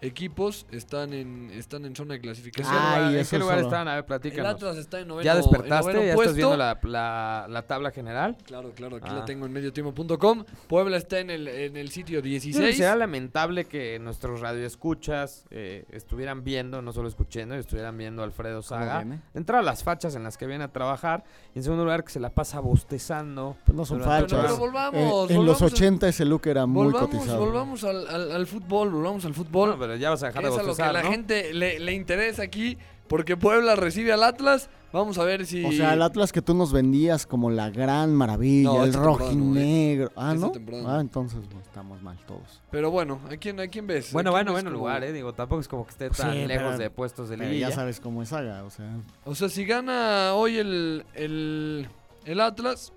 equipos 0.00 0.66
están 0.70 1.12
en, 1.12 1.50
están 1.52 1.84
en 1.84 1.96
zona 1.96 2.14
de 2.14 2.20
clasificación. 2.20 2.76
Ay, 2.78 3.16
¿En 3.18 3.26
qué 3.26 3.38
lugar 3.38 3.56
solo. 3.58 3.68
están? 3.68 3.88
A 3.88 3.92
ver, 3.92 3.98
el 4.00 4.04
platícanos. 4.04 4.54
Atlas 4.54 4.76
está 4.76 5.00
en 5.00 5.08
noveno 5.08 5.24
¿Ya 5.24 5.34
despertaste? 5.36 5.92
noveno 5.92 6.06
¿Ya 6.06 6.14
puesto. 6.14 6.22
estás 6.30 6.36
viendo 6.36 6.56
la, 6.56 6.78
la, 6.82 7.46
la 7.48 7.62
tabla 7.66 7.90
general? 7.90 8.36
Claro, 8.44 8.70
claro, 8.74 8.96
aquí 8.96 9.08
Ah. 9.10 9.14
la 9.16 9.24
tengo 9.24 9.46
en 9.46 9.52
mediotiempo.com. 9.52 10.44
Puebla 10.68 10.96
está 10.98 11.18
en 11.18 11.30
el, 11.30 11.48
en 11.48 11.76
el 11.76 11.90
sitio 11.90 12.18
Yo 12.18 12.22
creo 12.22 12.22
que 12.22 12.28
16. 12.28 12.76
Sería 12.76 12.94
lamentable 12.96 13.64
que 13.64 13.98
nuestros 13.98 14.40
radioescuchas 14.40 15.44
eh, 15.50 15.84
estuvieran 15.90 16.44
viendo, 16.44 16.80
no 16.82 16.92
solo 16.92 17.08
escuchando, 17.08 17.54
estuvieran 17.56 17.96
viendo 17.98 18.22
a 18.22 18.24
Alfredo 18.24 18.62
¿Cómo 18.62 18.62
Saga. 18.62 19.04
Entrar 19.34 19.60
a 19.60 19.62
las 19.62 19.82
fachas 19.82 20.14
en 20.14 20.22
las 20.22 20.36
que 20.38 20.46
viene 20.46 20.64
a 20.64 20.68
trabajar. 20.68 21.24
Y 21.54 21.58
en 21.58 21.64
segundo 21.64 21.84
lugar, 21.84 22.04
que 22.04 22.10
se 22.12 22.20
la 22.20 22.30
pasa 22.30 22.60
bostezando. 22.60 23.56
Pues 23.64 23.76
no 23.76 23.84
son 23.84 24.00
fachas. 24.02 24.40
pero 24.42 24.56
volvamos, 24.58 24.94
Eh, 24.94 25.02
en 25.02 25.08
volvamos 25.10 25.44
los 25.46 25.62
a- 25.62 25.66
80 25.66 26.08
ese 26.08 26.24
look 26.24 26.46
era 26.46 26.66
muy 26.66 26.84
volvamos, 26.86 27.10
cotizado. 27.10 27.40
volvamos 27.40 27.84
al, 27.84 28.06
al- 28.08 28.32
al 28.32 28.46
fútbol, 28.46 28.90
volvamos 28.90 29.24
al 29.24 29.34
fútbol. 29.34 29.76
Bueno, 29.76 29.87
pero 29.88 29.96
ya 29.98 30.10
vas 30.10 30.22
a 30.22 30.26
dejar 30.26 30.42
de 30.42 30.48
es 30.50 30.54
a 30.54 30.58
lo 30.58 30.62
que 30.62 30.68
bostezar, 30.68 30.92
la 30.92 31.02
¿no? 31.02 31.10
gente 31.10 31.54
le, 31.54 31.78
le 31.80 31.92
interesa 31.94 32.42
aquí, 32.42 32.76
porque 33.08 33.36
Puebla 33.36 33.74
recibe 33.76 34.12
al 34.12 34.22
Atlas. 34.22 34.68
Vamos 34.90 35.18
a 35.18 35.24
ver 35.24 35.44
si... 35.44 35.62
O 35.64 35.72
sea, 35.72 35.92
el 35.92 36.00
Atlas 36.00 36.32
que 36.32 36.40
tú 36.40 36.54
nos 36.54 36.72
vendías 36.72 37.26
como 37.26 37.50
la 37.50 37.68
gran 37.68 38.14
maravilla, 38.14 38.70
No, 38.70 38.84
el 38.84 38.92
no, 38.92 39.02
rojinegro. 39.02 40.10
Ah, 40.16 40.32
Esta 40.34 40.46
¿no? 40.46 40.52
temporada 40.52 40.82
no. 40.84 40.90
Ah, 40.90 41.00
entonces 41.00 41.40
pues, 41.50 41.66
estamos 41.66 42.02
mal 42.02 42.16
todos. 42.26 42.62
Pero 42.70 42.90
bueno, 42.90 43.20
¿a 43.30 43.36
quién, 43.36 43.60
a 43.60 43.68
quién 43.68 43.86
ves? 43.86 44.12
Bueno, 44.12 44.30
¿A 44.30 44.32
quién 44.32 44.46
bueno, 44.46 44.54
ves 44.54 44.64
bueno 44.64 44.70
como- 44.78 44.88
lugar, 44.88 45.04
eh. 45.04 45.12
Digo, 45.12 45.34
tampoco 45.34 45.60
es 45.60 45.68
como 45.68 45.84
que 45.84 45.90
esté 45.90 46.08
tan 46.10 46.32
Sí, 46.32 46.46
lejos 46.46 46.66
pero- 46.68 46.78
de 46.78 46.90
puestos 46.90 47.28
de 47.28 47.36
liguilla. 47.36 47.68
ya 47.68 47.74
sabes 47.74 48.00
cómo 48.00 48.22
es 48.22 48.30
Saga, 48.30 48.64
o 48.64 48.70
sea. 48.70 48.96
O 49.26 49.34
sea, 49.34 49.48
si 49.50 49.66
gana 49.66 50.32
hoy 50.34 50.56
el, 50.56 51.04
el, 51.14 51.86
el 52.24 52.40
Atlas, 52.40 52.92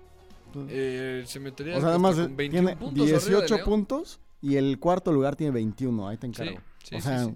pues, 0.54 0.66
eh, 0.70 1.24
se 1.26 1.40
metería 1.40 1.76
o 1.76 1.80
sea, 1.80 1.90
además 1.90 2.14
con 2.16 2.24
eh, 2.24 2.34
21 2.34 2.68
tiene 2.68 2.76
puntos 2.78 3.02
arriba 3.02 3.18
de 3.18 3.26
18 3.28 3.54
León. 3.56 3.64
puntos 3.68 4.20
y 4.40 4.56
el 4.56 4.78
cuarto 4.78 5.12
lugar 5.12 5.36
tiene 5.36 5.50
21. 5.52 6.08
Ahí 6.08 6.16
te 6.16 6.26
encargo. 6.26 6.52
sí, 6.52 6.58
o 6.84 6.86
sí, 6.96 7.00
sea, 7.00 7.24
sí. 7.24 7.34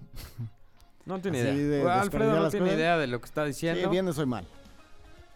No 1.07 1.21
tiene 1.21 1.39
idea. 1.39 1.53
de 1.55 1.83
Bueno, 1.83 2.01
Alfredo 2.01 2.41
no 2.43 2.51
tiene 2.51 2.67
cosas. 2.67 2.79
idea 2.79 2.99
de 2.99 3.07
lo 3.07 3.21
que 3.21 3.27
está 3.27 3.45
diciendo. 3.45 3.81
sí, 3.83 3.89
bien, 3.89 4.13
soy 4.13 4.27
mal. 4.27 4.45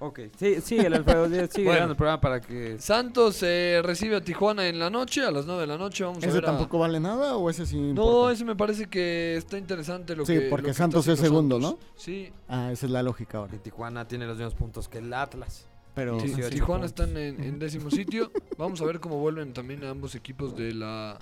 Ok, 0.03 0.19
sí, 0.39 0.61
sigue 0.63 0.87
el 0.87 0.95
Alfredo, 0.95 1.27
sigue 1.29 1.65
Bueno. 1.65 1.81
dando 1.81 1.93
el 1.93 1.97
programa 1.97 2.21
para 2.23 2.41
que... 2.41 2.79
Santos 2.81 3.43
eh, 3.43 3.83
recibe 3.85 4.17
a 4.17 4.23
Tijuana 4.23 4.67
en 4.67 4.79
la 4.79 4.89
noche, 4.89 5.23
a 5.23 5.31
las 5.31 5.45
9 5.45 5.61
de 5.61 5.67
la 5.67 5.77
noche. 5.77 6.05
Vamos 6.05 6.25
a 6.25 6.27
¿Ese 6.27 6.37
ver 6.37 6.45
a- 6.45 6.47
tampoco 6.47 6.79
vale 6.79 6.99
nada 6.99 7.37
o 7.37 7.51
ese 7.51 7.67
sí 7.67 7.77
No, 7.93 8.31
ese 8.31 8.47
me 8.47 8.57
parece 8.57 8.87
que 8.87 9.37
está 9.37 9.59
interesante 9.59 10.17
lo 10.17 10.25
Sí, 10.25 10.33
que. 10.33 10.45
lo 10.45 10.51
porque 10.51 10.73
Santos 10.73 11.07
es 11.07 11.21
segundo, 11.21 11.61
Santos. 11.61 11.85
Sí, 11.97 12.33
Ah, 12.49 12.71
esa 12.73 12.87
es 12.87 12.93
la 12.93 13.03
lógica 13.03 13.39
ahora. 13.39 13.55
Y 13.55 13.59
Tijuana 13.59 14.09
tiene 14.09 14.27
los 14.27 14.39
mismos 14.39 14.55
puntos 14.55 14.89
que 14.89 14.99
el 14.99 15.13
Atlas. 15.13 15.67
Pero 15.95 16.19
sí, 16.19 16.29
18 16.29 16.49
Tijuana 16.51 16.87
puntos. 16.87 17.07
están 17.07 17.17
en, 17.19 17.45
en 17.45 17.59
décimo 17.59 17.91
sitio. 17.91 18.33
Vamos 18.57 18.81
a 18.81 18.87
ver 18.87 19.01
cómo 19.01 19.19
vuelven 19.19 19.53
también 19.53 19.85
ambos 19.85 20.15
equipos 20.15 20.57
de 20.57 20.73
la, 20.73 21.19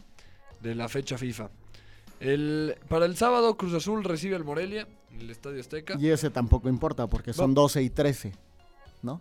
de 0.63 0.77
la 0.77 0.89
fecha 0.89 1.19
FIFA. 1.19 1.51
El, 2.21 2.77
para 2.89 3.07
el 3.07 3.17
sábado, 3.17 3.57
Cruz 3.57 3.75
Azul 3.75 4.03
recibe 4.05 4.35
al 4.37 4.45
Morelia 4.45 4.89
en 5.13 5.21
el 5.21 5.31
Estadio 5.31 5.61
Azteca. 5.61 5.97
Y 5.99 6.09
ese 6.09 6.31
tampoco 6.31 6.69
importa 6.69 7.07
porque 7.07 7.33
son 7.33 7.55
12 7.55 7.83
y 7.83 7.91
13, 7.91 8.33
¿no? 9.03 9.21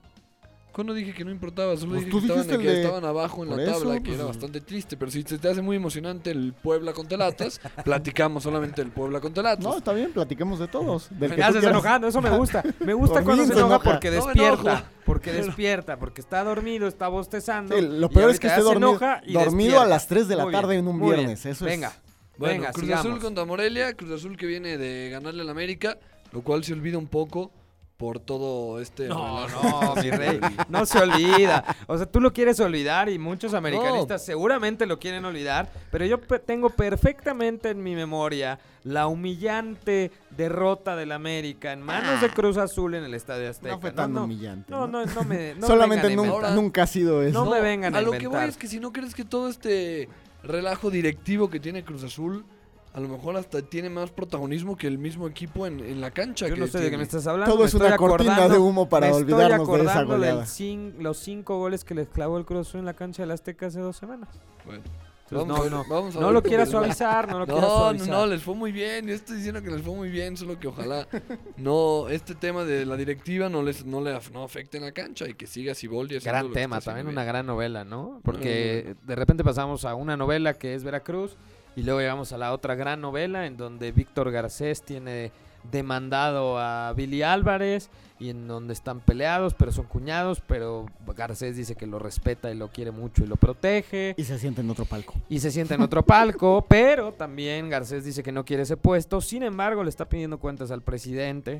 ¿Cuándo 0.71 0.93
dije 0.93 1.11
que 1.11 1.25
no 1.25 1.31
importaba? 1.31 1.75
Solo 1.75 1.93
Pues 1.93 2.05
dije 2.05 2.11
tú 2.11 2.19
que, 2.21 2.39
estaban, 2.39 2.61
que 2.61 2.67
de- 2.67 2.81
estaban 2.83 3.03
abajo 3.03 3.43
en 3.43 3.49
la 3.49 3.65
tabla, 3.65 3.99
que 3.99 4.09
era 4.13 4.25
pues- 4.25 4.27
bastante 4.27 4.61
triste. 4.61 4.95
Pero 4.95 5.09
si 5.09 5.23
se 5.23 5.39
te 5.39 5.49
hace 5.49 5.63
muy 5.63 5.75
emocionante 5.75 6.29
el 6.29 6.53
Puebla 6.53 6.93
contra 6.93 7.15
el 7.15 7.21
Atlas, 7.23 7.59
platicamos 7.83 8.43
solamente 8.43 8.83
del 8.83 8.91
Puebla 8.91 9.19
contra 9.19 9.41
el 9.41 9.47
Atlas. 9.47 9.71
No, 9.71 9.75
está 9.77 9.93
bien, 9.93 10.11
platiquemos 10.13 10.59
de 10.59 10.67
todos. 10.67 11.09
Del 11.09 11.31
que 11.31 11.37
Me 11.37 11.43
tú 11.43 11.49
haces 11.49 11.63
enojando, 11.63 12.07
eso 12.07 12.21
me 12.21 12.29
gusta. 12.29 12.63
Me 12.79 12.93
gusta 12.93 13.23
cuando 13.23 13.43
se 13.45 13.53
se 13.53 13.59
enoja 13.59 13.75
enoja. 13.75 13.89
porque 13.91 14.11
despierta. 14.11 14.91
Porque 15.03 15.31
despierta, 15.33 15.97
porque 15.97 16.21
está 16.21 16.43
dormido, 16.43 16.87
está 16.87 17.07
bostezando. 17.07 17.75
Sí, 17.75 17.81
lo 17.81 18.09
peor 18.09 18.29
es 18.29 18.39
que 18.39 18.45
esté 18.45 18.61
dormido, 18.61 18.89
enoja 18.89 19.21
y 19.25 19.33
dormido 19.33 19.49
despierta. 19.71 19.81
a 19.83 19.87
las 19.87 20.07
3 20.07 20.27
de 20.27 20.35
la 20.35 20.43
Muy 20.43 20.53
tarde 20.53 20.73
bien, 20.75 20.81
en 20.81 20.87
un 20.89 20.99
bien. 20.99 21.15
viernes. 21.15 21.43
Eso 21.47 21.65
Venga, 21.65 21.87
es. 21.87 22.06
Bueno, 22.37 22.53
venga, 22.61 22.71
Cruz 22.71 22.85
sigamos. 22.85 23.05
Azul 23.05 23.19
contra 23.19 23.45
Morelia, 23.45 23.93
Cruz 23.93 24.11
Azul 24.11 24.37
que 24.37 24.45
viene 24.45 24.77
de 24.77 25.09
ganarle 25.09 25.41
al 25.41 25.49
América, 25.49 25.97
lo 26.31 26.41
cual 26.41 26.63
se 26.63 26.73
olvida 26.73 26.97
un 26.97 27.07
poco 27.07 27.51
por 27.97 28.19
todo 28.19 28.79
este 28.79 29.07
No, 29.07 29.47
relajo. 29.47 29.95
no, 29.95 30.01
mi 30.03 30.11
rey, 30.11 30.39
no 30.69 30.85
se 30.85 30.99
olvida. 30.99 31.65
O 31.87 31.97
sea, 31.97 32.05
tú 32.05 32.21
lo 32.21 32.31
quieres 32.31 32.59
olvidar 32.59 33.09
y 33.09 33.17
muchos 33.17 33.55
americanistas 33.55 34.23
seguramente 34.23 34.85
lo 34.85 34.99
quieren 34.99 35.25
olvidar, 35.25 35.67
pero 35.89 36.05
yo 36.05 36.21
pe- 36.21 36.37
tengo 36.37 36.69
perfectamente 36.69 37.69
en 37.71 37.81
mi 37.81 37.95
memoria 37.95 38.59
la 38.83 39.07
humillante 39.07 40.11
derrota 40.29 40.95
del 40.95 41.11
América 41.11 41.73
en 41.73 41.81
manos 41.81 42.21
de 42.21 42.29
Cruz 42.29 42.57
Azul 42.57 42.93
en 42.93 43.03
el 43.03 43.15
Estadio 43.15 43.49
Azteca. 43.49 43.73
No 43.73 43.81
fue 43.81 43.91
tan 43.91 44.13
no, 44.13 44.25
humillante. 44.25 44.71
No, 44.71 44.85
no, 44.87 45.03
no 45.03 45.23
me 45.23 45.55
no 45.55 45.65
Solamente 45.65 46.07
vengan 46.07 46.19
a 46.19 46.21
nun- 46.23 46.35
inventar. 46.35 46.53
nunca 46.55 46.83
ha 46.83 46.87
sido 46.87 47.23
eso. 47.23 47.43
No 47.43 47.49
me 47.49 47.61
vengan 47.61 47.95
a 47.95 47.97
a 47.97 48.01
lo 48.01 48.11
que 48.11 48.27
voy 48.27 48.45
es 48.47 48.57
que 48.57 48.67
si 48.67 48.79
no 48.79 48.93
crees 48.93 49.15
que 49.15 49.25
todo 49.25 49.49
este 49.49 50.07
relajo 50.47 50.89
directivo 50.89 51.49
que 51.49 51.59
tiene 51.59 51.83
Cruz 51.83 52.03
Azul, 52.03 52.45
a 52.93 52.99
lo 52.99 53.07
mejor 53.09 53.35
hasta 53.37 53.61
tiene 53.61 53.89
más 53.89 54.09
protagonismo 54.11 54.75
que 54.75 54.87
el 54.87 54.97
mismo 54.97 55.27
equipo 55.27 55.67
en, 55.67 55.79
en 55.81 56.01
la 56.01 56.09
cancha. 56.11 56.47
Yo 56.47 56.55
que 56.55 56.61
no 56.61 56.67
sé 56.67 56.77
de 56.79 56.83
qué 56.85 56.89
tiene. 56.89 56.97
me 56.97 57.03
estás 57.03 57.27
hablando. 57.27 57.51
Todo 57.53 57.63
me 57.63 57.67
es 57.67 57.73
estoy 57.73 57.87
una 57.87 57.97
cortina 57.97 58.49
de 58.49 58.57
humo 58.57 58.89
para 58.89 59.13
olvidarnos 59.13 59.67
de 59.67 59.81
esa 59.81 59.91
estoy 59.91 60.05
goleada. 60.05 60.35
del 60.37 60.45
cin- 60.47 60.93
los 60.99 61.17
cinco 61.17 61.59
goles 61.59 61.83
que 61.83 61.93
les 61.93 62.07
clavó 62.07 62.37
el 62.37 62.45
Cruz 62.45 62.67
Azul 62.67 62.79
en 62.79 62.85
la 62.85 62.93
cancha 62.95 63.21
del 63.23 63.31
Azteca 63.31 63.67
hace 63.67 63.79
dos 63.81 63.97
semanas. 63.97 64.29
Bueno, 64.65 64.81
Entonces, 65.29 65.47
vamos 65.49 65.69
no, 65.71 65.77
no, 65.83 65.89
vamos 65.89 66.15
a 66.15 66.19
no 66.19 66.25
ver 66.27 66.33
lo 66.35 66.41
quieras 66.43 66.69
suavizar, 66.69 67.27
no 67.27 67.39
lo 67.39 67.45
quieras 67.47 67.63
No, 67.63 67.69
no, 67.69 67.79
suavizar. 67.79 68.07
no, 68.09 68.25
les 68.27 68.41
fue 68.41 68.55
muy 68.55 68.71
bien. 68.71 69.07
Yo 69.07 69.13
estoy 69.13 69.37
diciendo 69.37 69.61
que 69.61 69.69
les 69.71 69.81
fue 69.81 69.93
muy 69.93 70.09
bien, 70.09 70.37
solo 70.37 70.57
que 70.59 70.67
ojalá 70.67 71.07
no 71.57 72.07
este 72.09 72.33
tema 72.35 72.63
de 72.63 72.85
la 72.85 72.95
directiva 72.95 73.49
no 73.49 73.61
les 73.61 73.85
no 73.85 74.01
le 74.01 74.17
no 74.33 74.43
afecte 74.43 74.77
en 74.77 74.83
la 74.85 74.91
cancha 74.93 75.27
y 75.27 75.33
que 75.33 75.47
siga 75.47 75.75
Siboldi 75.75 76.19
Gran 76.19 76.51
tema, 76.53 76.79
también 76.81 77.07
una 77.07 77.21
bien. 77.23 77.33
gran 77.33 77.45
novela, 77.45 77.83
¿no? 77.83 78.21
Porque 78.23 78.95
de 79.03 79.15
repente 79.15 79.43
pasamos 79.43 79.83
a 79.85 79.95
una 79.95 80.15
novela 80.15 80.53
que 80.53 80.73
es 80.75 80.83
Veracruz 80.83 81.35
Y 81.75 81.83
luego 81.83 81.99
llegamos 81.99 82.31
a 82.31 82.37
la 82.37 82.53
otra 82.53 82.75
gran 82.75 83.01
novela 83.01 83.45
en 83.45 83.57
donde 83.57 83.91
Víctor 83.91 84.31
Garcés 84.31 84.81
tiene 84.83 85.31
demandado 85.71 86.57
a 86.57 86.93
Billy 86.95 87.21
Álvarez 87.21 87.89
y 88.19 88.29
en 88.31 88.47
donde 88.47 88.73
están 88.73 88.99
peleados, 88.99 89.53
pero 89.53 89.71
son 89.71 89.85
cuñados, 89.85 90.41
pero 90.47 90.85
Garcés 91.15 91.55
dice 91.55 91.75
que 91.75 91.85
lo 91.85 91.99
respeta 91.99 92.49
y 92.51 92.55
lo 92.55 92.69
quiere 92.69 92.91
mucho 92.91 93.23
y 93.23 93.27
lo 93.27 93.35
protege 93.35 94.15
Y 94.17 94.23
se 94.23 94.39
siente 94.39 94.61
en 94.61 94.69
otro 94.71 94.85
palco. 94.85 95.13
y 95.29 95.39
se 95.39 95.51
sienta 95.51 95.75
en 95.75 95.81
otro 95.81 96.03
palco, 96.03 96.65
pero 96.69 97.13
también 97.13 97.69
Garcés 97.69 98.03
dice 98.05 98.23
que 98.23 98.31
no 98.31 98.43
quiere 98.45 98.63
ese 98.63 98.75
puesto, 98.77 99.21
sin 99.21 99.43
embargo 99.43 99.83
le 99.83 99.89
está 99.89 100.09
pidiendo 100.09 100.39
cuentas 100.39 100.71
al 100.71 100.81
presidente 100.81 101.59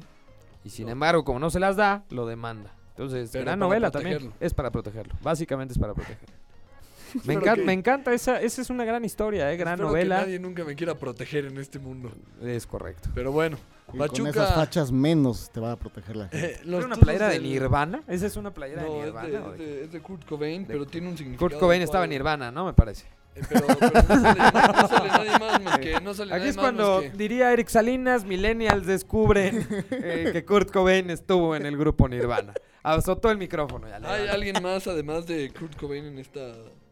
y 0.63 0.69
sin 0.71 0.87
No. 0.87 0.93
embargo 0.93 1.23
como 1.23 1.37
no 1.39 1.49
se 1.49 1.59
las 1.59 1.75
da, 1.75 2.03
lo 2.09 2.25
demanda. 2.25 2.73
Entonces, 2.89 3.29
Pero 3.31 3.45
gran 3.45 3.59
para 3.59 3.67
novela 3.67 3.91
también. 3.91 4.13
protegerlo. 4.17 4.45
Es 4.45 4.53
para 4.55 4.71
protegerlo, 4.71 5.13
básicamente 5.21 5.73
es 5.73 5.77
para 5.79 5.93
protegerlo. 5.93 6.33
Me, 7.13 7.19
Espero 7.35 7.39
encan- 7.41 7.55
que- 7.55 7.63
me 7.63 7.73
encanta, 7.73 8.13
esa, 8.13 8.41
esa 8.41 8.61
es 8.61 8.69
una 8.71 8.83
gran 8.83 9.05
historia, 9.05 9.51
¿eh? 9.53 9.55
gran 9.57 9.75
Espero 9.75 9.89
novela. 9.89 10.15
Que 10.17 10.21
nadie 10.23 10.39
nunca 10.39 10.63
me 10.65 10.75
quiera 10.75 10.95
proteger 10.95 11.45
en 11.45 11.57
este 11.59 11.77
mundo. 11.79 12.11
Es 12.41 12.65
correcto. 12.67 13.09
Pero 13.15 13.31
bueno, 13.31 13.57
Y 13.94 13.98
con 13.98 14.27
esas 14.27 14.53
fachas 14.53 14.91
menos 14.91 15.50
te 15.50 15.60
va 15.62 15.72
a 15.72 15.75
proteger 15.77 16.15
la 16.17 16.27
gente. 16.27 16.46
eh, 16.53 16.60
los 16.65 16.79
¿Es 16.82 16.86
una 16.86 16.96
Tuzos 16.96 17.06
playera 17.06 17.29
de 17.29 17.39
Nirvana? 17.39 18.03
¿Esa 18.08 18.25
es 18.27 18.36
una 18.36 18.51
playera 18.53 18.82
No, 18.84 18.94
de 18.94 19.00
es 19.00 19.06
Nirvana? 19.06 19.27
es 19.27 19.58
de- 19.60 19.65
de- 19.65 19.84
es 19.86 19.91
de 19.94 20.01
Kurt 20.01 20.25
Cobain, 20.25 20.62
de- 20.67 20.74
pero 20.74 20.86
tiene 20.86 21.08
un 21.10 21.17
significado. 21.17 21.50
Kurt 21.50 21.60
Cobain 21.60 21.82
estaba 21.82 22.03
en. 22.03 22.10
Nirvana, 22.10 22.51
¿no? 22.51 22.65
Me 22.65 22.74
parece. 22.74 23.06
Eh, 23.36 23.41
pero, 23.48 23.67
pero 23.67 23.91
no, 23.91 24.01
sale, 24.01 24.82
no 24.82 24.88
sale 24.88 25.10
nadie 25.10 25.39
más, 25.39 25.62
más 25.63 25.79
que. 25.79 26.01
No 26.01 26.13
sale 26.13 26.34
Aquí 26.34 26.39
nadie 26.39 26.50
es 26.50 26.56
más 26.58 26.63
cuando 26.65 27.01
más 27.01 27.12
que- 27.12 27.17
diría 27.17 27.53
Eric 27.53 27.67
Salinas, 27.70 28.25
millennials 28.25 28.86
descubren 28.86 29.65
eh, 29.91 30.29
que 30.34 30.44
Kurt 30.44 30.72
Cobain 30.72 31.10
estuvo 31.10 31.56
en 31.56 31.65
el 31.65 31.77
grupo 31.77 32.10
Nirvana. 32.10 32.53
Azotó 32.84 33.32
el 33.32 33.38
micrófono. 33.38 33.88
Ya 33.88 34.00
le 34.00 34.08
Hay 34.08 34.27
alguien 34.27 34.62
más 34.62 34.88
además 34.88 35.25
de 35.27 35.51
Kurt 35.58 35.75
Cobain 35.77 36.06
en 36.06 36.17
esta. 36.20 36.39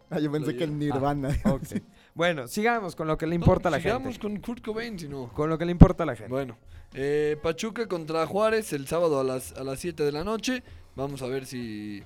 Ah, 0.10 0.20
yo 0.20 0.32
pensé 0.32 0.56
que 0.56 0.64
el 0.64 0.78
Nirvana. 0.78 1.30
Ok. 1.46 1.62
Bueno, 2.16 2.48
sigamos 2.48 2.96
con 2.96 3.08
lo 3.10 3.18
que 3.18 3.28
le 3.28 3.36
importa 3.36 3.70
No, 3.70 3.76
a 3.76 3.78
la 3.78 3.84
sigamos 3.84 4.14
gente. 4.14 4.20
con 4.22 4.38
Kurt 4.40 4.64
Cobain, 4.64 4.98
si 4.98 5.10
no. 5.10 5.28
Con 5.34 5.50
lo 5.50 5.58
que 5.58 5.66
le 5.66 5.72
importa 5.72 6.04
a 6.04 6.06
la 6.06 6.16
gente. 6.16 6.32
Bueno, 6.32 6.58
eh, 6.94 7.38
Pachuca 7.44 7.88
contra 7.88 8.26
Juárez 8.26 8.72
el 8.72 8.88
sábado 8.88 9.20
a 9.20 9.24
las, 9.26 9.52
a 9.54 9.64
las 9.66 9.80
7 9.80 10.02
de 10.04 10.12
la 10.14 10.24
noche. 10.24 10.64
Vamos 10.96 11.22
a 11.22 11.28
ver 11.28 11.46
si, 11.46 12.02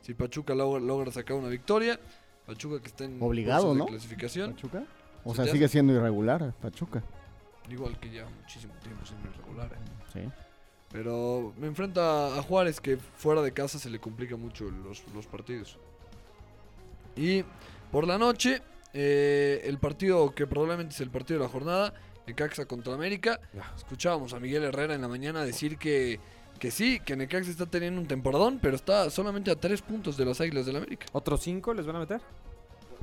si 0.00 0.14
Pachuca 0.14 0.54
logra, 0.54 0.80
logra 0.80 1.12
sacar 1.12 1.36
una 1.36 1.48
victoria. 1.48 2.00
Pachuca 2.46 2.80
que 2.80 2.88
está 2.88 3.04
en 3.04 3.18
Obligado, 3.22 3.64
puestos 3.66 3.74
de 3.74 3.78
¿no? 3.80 3.86
clasificación, 3.86 4.52
¿Pachuca? 4.54 4.84
O 5.24 5.34
¿Se 5.34 5.44
sea, 5.44 5.52
sigue 5.52 5.68
siendo 5.68 5.92
irregular 5.92 6.54
Pachuca. 6.62 7.02
igual 7.68 7.98
que 8.00 8.10
ya 8.10 8.26
muchísimo 8.40 8.72
tiempo 8.82 9.04
siendo 9.04 9.28
irregular. 9.28 9.70
eh. 9.74 10.10
Sí. 10.12 10.20
Pero 10.90 11.52
me 11.58 11.66
enfrenta 11.66 12.38
a 12.38 12.42
Juárez 12.42 12.80
que 12.80 12.96
fuera 12.96 13.42
de 13.42 13.52
casa 13.52 13.78
se 13.78 13.90
le 13.90 13.98
complica 13.98 14.36
mucho 14.36 14.70
los, 14.70 15.02
los 15.14 15.26
partidos. 15.26 15.78
Y 17.16 17.44
por 17.92 18.06
la 18.06 18.16
noche, 18.16 18.62
eh, 18.94 19.60
el 19.64 19.78
partido 19.78 20.34
que 20.34 20.46
probablemente 20.46 20.94
es 20.94 21.00
el 21.00 21.10
partido 21.10 21.40
de 21.40 21.44
la 21.44 21.50
jornada, 21.50 21.94
Necaxa 22.26 22.64
contra 22.64 22.94
América. 22.94 23.38
Escuchábamos 23.76 24.32
a 24.32 24.40
Miguel 24.40 24.64
Herrera 24.64 24.94
en 24.94 25.02
la 25.02 25.08
mañana 25.08 25.44
decir 25.44 25.76
que, 25.76 26.18
que 26.58 26.70
sí, 26.70 27.00
que 27.04 27.16
Necaxa 27.16 27.50
está 27.50 27.66
teniendo 27.66 28.00
un 28.00 28.06
temporadón, 28.06 28.60
pero 28.62 28.76
está 28.76 29.10
solamente 29.10 29.50
a 29.50 29.56
tres 29.56 29.82
puntos 29.82 30.16
de 30.16 30.24
las 30.24 30.40
Águilas 30.40 30.64
del 30.64 30.76
América. 30.76 31.06
¿Otros 31.12 31.42
cinco 31.42 31.74
les 31.74 31.84
van 31.84 31.96
a 31.96 32.00
meter? 32.00 32.20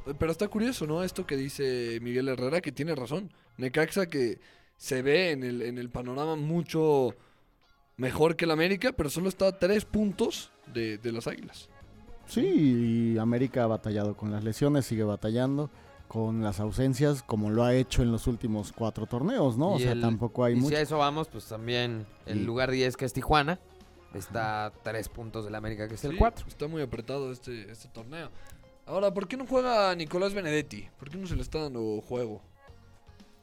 Eh, 0.07 0.13
Pero 0.17 0.31
está 0.31 0.47
curioso, 0.47 0.87
¿no? 0.87 1.03
Esto 1.03 1.27
que 1.27 1.37
dice 1.37 1.99
Miguel 2.01 2.29
Herrera, 2.29 2.61
que 2.61 2.71
tiene 2.71 2.95
razón. 2.95 3.31
Necaxa 3.57 4.07
que 4.07 4.39
se 4.77 5.03
ve 5.03 5.31
en 5.31 5.43
el, 5.43 5.61
en 5.61 5.77
el 5.77 5.89
panorama 5.91 6.35
mucho 6.35 7.15
mejor 7.97 8.35
que 8.35 8.45
el 8.45 8.51
América, 8.51 8.93
pero 8.93 9.11
solo 9.11 9.29
está 9.29 9.47
a 9.47 9.59
tres 9.59 9.85
puntos 9.85 10.51
de, 10.73 10.97
de 10.97 11.11
las 11.11 11.27
Águilas. 11.27 11.69
Sí, 12.27 13.13
y 13.13 13.17
América 13.17 13.63
ha 13.63 13.67
batallado 13.67 14.15
con 14.15 14.31
las 14.31 14.43
lesiones, 14.43 14.85
sigue 14.85 15.03
batallando 15.03 15.69
con 16.07 16.41
las 16.41 16.59
ausencias, 16.59 17.23
como 17.23 17.49
lo 17.49 17.63
ha 17.63 17.73
hecho 17.73 18.01
en 18.03 18.11
los 18.11 18.27
últimos 18.27 18.71
cuatro 18.73 19.05
torneos, 19.05 19.57
¿no? 19.57 19.73
O 19.73 19.79
sea, 19.79 19.93
el- 19.93 20.01
tampoco 20.01 20.43
hay 20.43 20.53
y 20.53 20.55
si 20.57 20.61
mucho. 20.63 20.75
a 20.75 20.81
eso 20.81 20.97
vamos, 20.97 21.27
pues 21.29 21.45
también 21.45 22.05
el 22.25 22.41
Y- 22.41 22.43
lugar 22.43 22.69
10 22.71 22.97
que 22.97 23.05
es 23.05 23.13
Tijuana 23.13 23.59
está 24.13 24.65
a 24.65 24.71
tres 24.71 25.07
puntos 25.07 25.45
del 25.45 25.55
América 25.55 25.87
que 25.87 25.95
es 25.95 26.03
el 26.03 26.11
Sí, 26.11 26.17
4. 26.17 26.45
Está 26.49 26.67
muy 26.67 26.81
apretado 26.81 27.31
este, 27.31 27.71
este 27.71 27.87
torneo. 27.89 28.29
Ahora, 28.85 29.13
¿por 29.13 29.27
qué 29.27 29.37
no 29.37 29.45
juega 29.47 29.95
Nicolás 29.95 30.33
Benedetti? 30.33 30.89
¿Por 30.99 31.09
qué 31.09 31.17
no 31.17 31.27
se 31.27 31.35
le 31.37 31.41
está 31.43 31.59
dando 31.59 32.01
juego? 32.01 32.41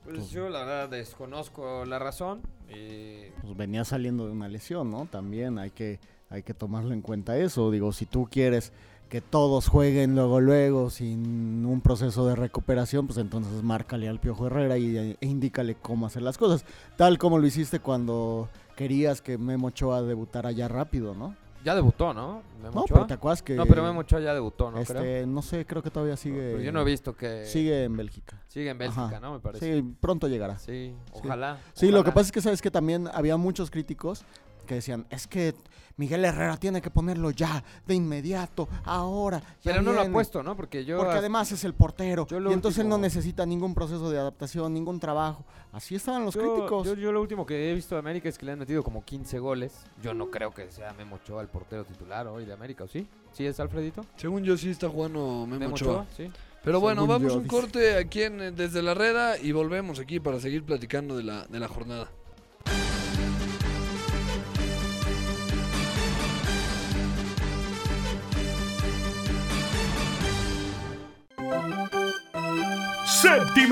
Pues 0.04 0.30
yo 0.30 0.48
la 0.50 0.60
verdad 0.60 0.88
desconozco 0.90 1.84
la 1.86 1.98
razón. 1.98 2.42
y 2.68 3.30
Pues 3.40 3.56
venía 3.56 3.82
saliendo 3.86 4.26
de 4.26 4.32
una 4.32 4.46
lesión, 4.48 4.90
¿no? 4.90 5.06
También 5.06 5.58
hay 5.58 5.70
que, 5.70 6.00
hay 6.30 6.42
que 6.42 6.54
tomarlo 6.54 6.92
en 6.94 7.02
cuenta 7.02 7.36
eso. 7.38 7.70
Digo, 7.70 7.92
si 7.92 8.06
tú 8.06 8.28
quieres 8.30 8.72
que 9.08 9.20
todos 9.22 9.68
jueguen 9.68 10.14
luego, 10.14 10.40
luego, 10.40 10.90
sin 10.90 11.64
un 11.64 11.80
proceso 11.80 12.26
de 12.26 12.36
recuperación, 12.36 13.06
pues 13.06 13.18
entonces 13.18 13.62
márcale 13.62 14.08
al 14.08 14.20
Piojo 14.20 14.46
Herrera 14.48 14.76
y, 14.76 14.96
e 14.98 15.16
indícale 15.22 15.76
cómo 15.76 16.04
hacer 16.06 16.20
las 16.22 16.36
cosas. 16.36 16.64
Tal 16.96 17.16
como 17.18 17.38
lo 17.38 17.46
hiciste 17.46 17.80
cuando 17.80 18.48
querías 18.76 19.22
que 19.22 19.38
Memo 19.38 19.68
Ochoa 19.68 20.02
debutara 20.02 20.52
ya 20.52 20.68
rápido, 20.68 21.14
¿no? 21.14 21.34
Ya 21.64 21.74
debutó, 21.74 22.14
¿no? 22.14 22.42
Memo 22.62 22.72
No, 22.74 22.80
Ochoa. 22.82 22.94
pero 22.94 23.06
te 23.06 23.14
acuerdas 23.14 23.42
que... 23.42 23.54
No, 23.54 23.66
pero 23.66 23.82
Memo 23.82 24.00
Ochoa 24.00 24.20
ya 24.20 24.32
debutó, 24.32 24.70
¿no? 24.70 24.78
este, 24.78 24.92
Creo. 24.94 25.26
no 25.26 25.42
sé, 25.42 25.64
creo 25.66 25.82
que 25.82 25.90
todavía 25.90 26.16
sigue... 26.16 26.52
Pero 26.52 26.60
yo 26.62 26.70
no 26.70 26.82
he 26.82 26.84
visto 26.84 27.16
que 27.16 27.46
Sigue 27.46 27.84
en 27.84 27.96
Bélgica. 27.96 28.40
sigue 28.46 28.70
en 28.70 28.78
Bélgica, 28.78 29.06
Ajá. 29.06 29.20
¿no? 29.20 29.32
Me 29.32 29.40
parece. 29.40 29.74
Sí, 29.74 29.94
pronto 30.00 30.28
llegará. 30.28 30.58
Sí, 30.58 30.94
ojalá. 31.12 31.58
Sí, 31.72 31.90
lo 31.90 32.04
que 32.04 32.10
pasa 32.12 32.26
es 32.26 32.32
que 32.32 32.40
sabes 32.42 32.62
que 32.62 32.70
también 32.70 33.08
había 33.12 33.36
muchos 33.38 33.70
críticos 33.70 34.24
que 34.68 34.76
decían, 34.76 35.04
es 35.10 35.26
que 35.26 35.54
Miguel 35.96 36.24
Herrera 36.24 36.56
tiene 36.58 36.80
que 36.80 36.90
ponerlo 36.90 37.32
ya, 37.32 37.64
de 37.86 37.94
inmediato, 37.96 38.68
ahora. 38.84 39.40
ya 39.40 39.72
Pero 39.72 39.82
no 39.82 39.90
lo 39.92 39.98
ha 39.98 40.02
viene". 40.02 40.12
puesto, 40.12 40.44
¿no? 40.44 40.54
Porque 40.54 40.84
yo. 40.84 40.98
Porque 40.98 41.16
además 41.16 41.50
es 41.50 41.64
el 41.64 41.74
portero. 41.74 42.24
yo 42.28 42.38
lo 42.38 42.50
Y 42.50 42.52
entonces 42.54 42.80
él 42.84 42.88
no 42.88 42.98
necesita 42.98 43.44
ningún 43.44 43.74
proceso 43.74 44.08
de 44.10 44.18
adaptación, 44.20 44.72
ningún 44.72 45.00
trabajo. 45.00 45.44
Así 45.72 45.96
estaban 45.96 46.24
los 46.24 46.34
yo, 46.34 46.40
críticos. 46.42 46.86
Yo, 46.86 46.94
yo 46.94 47.10
lo 47.10 47.20
último 47.20 47.44
que 47.44 47.70
he 47.70 47.74
visto 47.74 47.96
de 47.96 47.98
América 47.98 48.28
es 48.28 48.38
que 48.38 48.46
le 48.46 48.52
han 48.52 48.60
metido 48.60 48.84
como 48.84 49.04
15 49.04 49.38
goles. 49.40 49.72
Yo 50.00 50.14
no 50.14 50.30
creo 50.30 50.52
que 50.54 50.70
sea 50.70 50.92
Memo 50.92 51.16
Ochoa 51.16 51.42
el 51.42 51.48
portero 51.48 51.84
titular 51.84 52.28
hoy 52.28 52.44
de 52.44 52.52
América, 52.52 52.84
¿o 52.84 52.88
sí? 52.88 53.08
¿Sí 53.32 53.44
es 53.46 53.58
Alfredito? 53.58 54.04
Según 54.16 54.44
yo 54.44 54.56
sí 54.56 54.70
está 54.70 54.88
jugando 54.88 55.46
Memo, 55.48 55.74
Ochoa. 55.74 56.06
Sí. 56.16 56.30
Pero 56.62 56.80
bueno, 56.80 57.02
Según 57.02 57.08
vamos 57.16 57.32
yo, 57.32 57.38
un 57.38 57.44
dice. 57.44 57.56
corte 57.56 57.96
aquí 57.96 58.22
en, 58.22 58.40
eh, 58.40 58.50
desde 58.52 58.82
la 58.82 58.94
reda 58.94 59.38
y 59.38 59.52
volvemos 59.52 59.98
aquí 59.98 60.20
para 60.20 60.38
seguir 60.38 60.62
platicando 60.64 61.16
de 61.16 61.24
la, 61.24 61.46
de 61.46 61.58
la 61.58 61.66
jornada. 61.68 62.08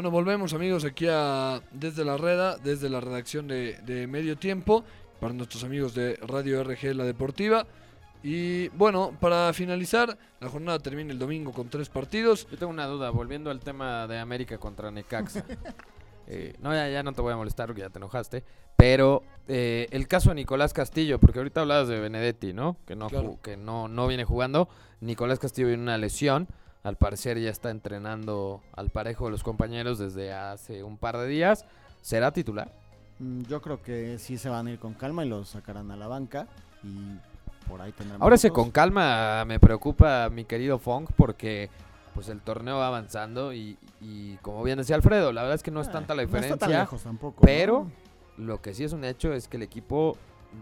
Bueno, 0.00 0.12
volvemos 0.12 0.54
amigos 0.54 0.86
aquí 0.86 1.08
a 1.10 1.60
desde 1.72 2.06
la 2.06 2.16
reda, 2.16 2.56
desde 2.56 2.88
la 2.88 3.02
redacción 3.02 3.46
de, 3.46 3.76
de 3.84 4.06
Medio 4.06 4.34
Tiempo, 4.38 4.82
para 5.20 5.34
nuestros 5.34 5.62
amigos 5.62 5.94
de 5.94 6.16
Radio 6.26 6.64
RG 6.64 6.94
La 6.94 7.04
Deportiva. 7.04 7.66
Y 8.22 8.68
bueno, 8.68 9.14
para 9.20 9.52
finalizar, 9.52 10.16
la 10.40 10.48
jornada 10.48 10.78
termina 10.78 11.12
el 11.12 11.18
domingo 11.18 11.52
con 11.52 11.68
tres 11.68 11.90
partidos. 11.90 12.48
Yo 12.50 12.56
tengo 12.56 12.72
una 12.72 12.86
duda, 12.86 13.10
volviendo 13.10 13.50
al 13.50 13.60
tema 13.60 14.06
de 14.06 14.18
América 14.18 14.56
contra 14.56 14.90
Necaxa. 14.90 15.44
Eh, 16.32 16.54
no, 16.60 16.72
ya, 16.72 16.88
ya 16.88 17.02
no 17.02 17.12
te 17.12 17.20
voy 17.22 17.32
a 17.32 17.36
molestar 17.36 17.66
porque 17.66 17.80
ya 17.80 17.90
te 17.90 17.98
enojaste. 17.98 18.44
Pero 18.76 19.24
eh, 19.48 19.88
el 19.90 20.06
caso 20.06 20.28
de 20.28 20.36
Nicolás 20.36 20.72
Castillo, 20.72 21.18
porque 21.18 21.40
ahorita 21.40 21.62
hablabas 21.62 21.88
de 21.88 21.98
Benedetti, 21.98 22.52
¿no? 22.52 22.76
Que 22.86 22.94
no, 22.94 23.08
Claro. 23.08 23.40
que 23.42 23.56
no, 23.56 23.88
no 23.88 24.06
viene 24.06 24.24
jugando. 24.24 24.68
Nicolás 25.00 25.40
Castillo 25.40 25.66
viene 25.66 25.82
una 25.82 25.98
lesión. 25.98 26.46
Al 26.82 26.96
parecer 26.96 27.38
ya 27.38 27.50
está 27.50 27.70
entrenando 27.70 28.62
al 28.74 28.90
parejo 28.90 29.26
de 29.26 29.32
los 29.32 29.42
compañeros 29.42 29.98
desde 29.98 30.32
hace 30.32 30.82
un 30.82 30.96
par 30.96 31.18
de 31.18 31.26
días. 31.26 31.66
¿Será 32.00 32.32
titular? 32.32 32.72
Mm, 33.18 33.42
Yo 33.42 33.60
creo 33.60 33.82
que 33.82 34.18
sí 34.18 34.38
se 34.38 34.48
van 34.48 34.66
a 34.66 34.70
ir 34.72 34.78
con 34.78 34.94
calma 34.94 35.24
y 35.24 35.28
lo 35.28 35.44
sacarán 35.44 35.90
a 35.90 35.96
la 35.96 36.06
banca. 36.06 36.46
Y 36.82 37.18
por 37.68 37.82
ahí 37.82 37.92
tendrán 37.92 38.22
Ahora 38.22 38.36
minutos. 38.36 38.52
con 38.52 38.70
calma 38.70 39.44
me 39.44 39.60
preocupa 39.60 40.30
mi 40.30 40.44
querido 40.46 40.78
Fong 40.78 41.06
porque 41.16 41.68
pues 42.14 42.28
el 42.30 42.40
torneo 42.40 42.78
va 42.78 42.88
avanzando 42.88 43.52
y, 43.52 43.76
y 44.00 44.36
como 44.38 44.62
bien 44.62 44.78
decía 44.78 44.96
Alfredo, 44.96 45.32
la 45.32 45.42
verdad 45.42 45.54
es 45.56 45.62
que 45.62 45.70
no 45.70 45.80
es 45.80 45.88
Ah, 45.88 45.92
tanta 45.92 46.14
la 46.14 46.22
No 46.22 46.28
está 46.28 46.38
tan 46.38 46.48
diferencia, 46.48 46.80
lejos 46.80 47.02
tampoco. 47.02 47.40
pero 47.42 47.86
¿no? 48.38 48.46
lo 48.46 48.60
que 48.62 48.74
sí 48.74 48.82
es 48.84 48.92
un 48.92 49.04
hecho 49.04 49.32
es 49.32 49.46
que 49.46 49.58
el 49.58 49.62
equipo 49.62 50.16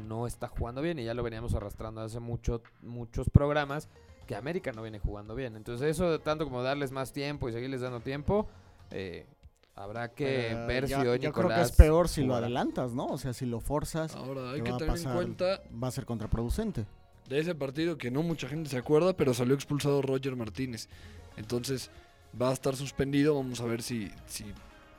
no 0.09 0.27
está 0.27 0.49
jugando 0.49 0.83
bien 0.83 0.99
y 0.99 1.05
ya 1.05 1.15
lo 1.15 1.23
veníamos 1.23 1.55
arrastrando 1.55 2.03
hace 2.03 2.21
mucho, 2.21 2.61
muchos 2.83 3.31
programas 3.31 3.89
que 4.29 4.37
América 4.37 4.71
no 4.73 4.83
viene 4.83 4.99
jugando 5.01 5.35
bien. 5.35 5.57
Entonces 5.57 5.89
eso 5.91 6.21
tanto 6.21 6.45
como 6.45 6.63
darles 6.63 6.93
más 6.93 7.13
tiempo 7.13 7.49
y 7.49 7.53
seguirles 7.53 7.81
dando 7.81 8.01
tiempo, 8.01 8.47
eh, 8.91 9.27
habrá 9.75 10.11
que 10.13 10.51
Pero 10.53 10.67
ver 10.67 10.87
ya- 10.87 11.01
si 11.01 11.07
hoy 11.09 11.19
yo 11.19 11.33
creo 11.33 11.49
que 11.49 11.61
es 11.63 11.73
peor 11.73 12.09
si 12.09 12.23
lo 12.25 12.35
adelantas, 12.37 12.93
¿no? 12.93 13.07
O 13.07 13.17
sea, 13.19 13.33
si 13.33 13.47
lo 13.47 13.61
forzas, 13.61 14.15
Ahora, 14.15 14.51
hay 14.53 14.61
que 14.61 14.71
tener 14.75 14.97
en 14.99 15.05
cuenta 15.13 15.63
va 15.83 15.89
a 15.89 15.91
ser 15.91 16.05
contraproducente. 16.05 16.85
de 17.27 17.39
ese 17.41 17.55
partido 17.55 17.97
que 17.99 18.11
no 18.11 18.23
mucha 18.23 18.49
gente 18.49 18.69
se 18.71 18.77
acuerda, 18.79 19.15
pero 19.15 19.33
salió 19.35 19.55
expulsado 19.55 20.03
Roger 20.03 20.37
Martínez. 20.37 20.89
Entonces 21.39 21.91
va 22.41 22.51
a 22.51 22.53
estar 22.53 22.77
suspendido. 22.77 23.35
Vamos 23.35 23.61
a 23.63 23.65
ver 23.65 23.83
si, 23.83 24.11
si 24.27 24.45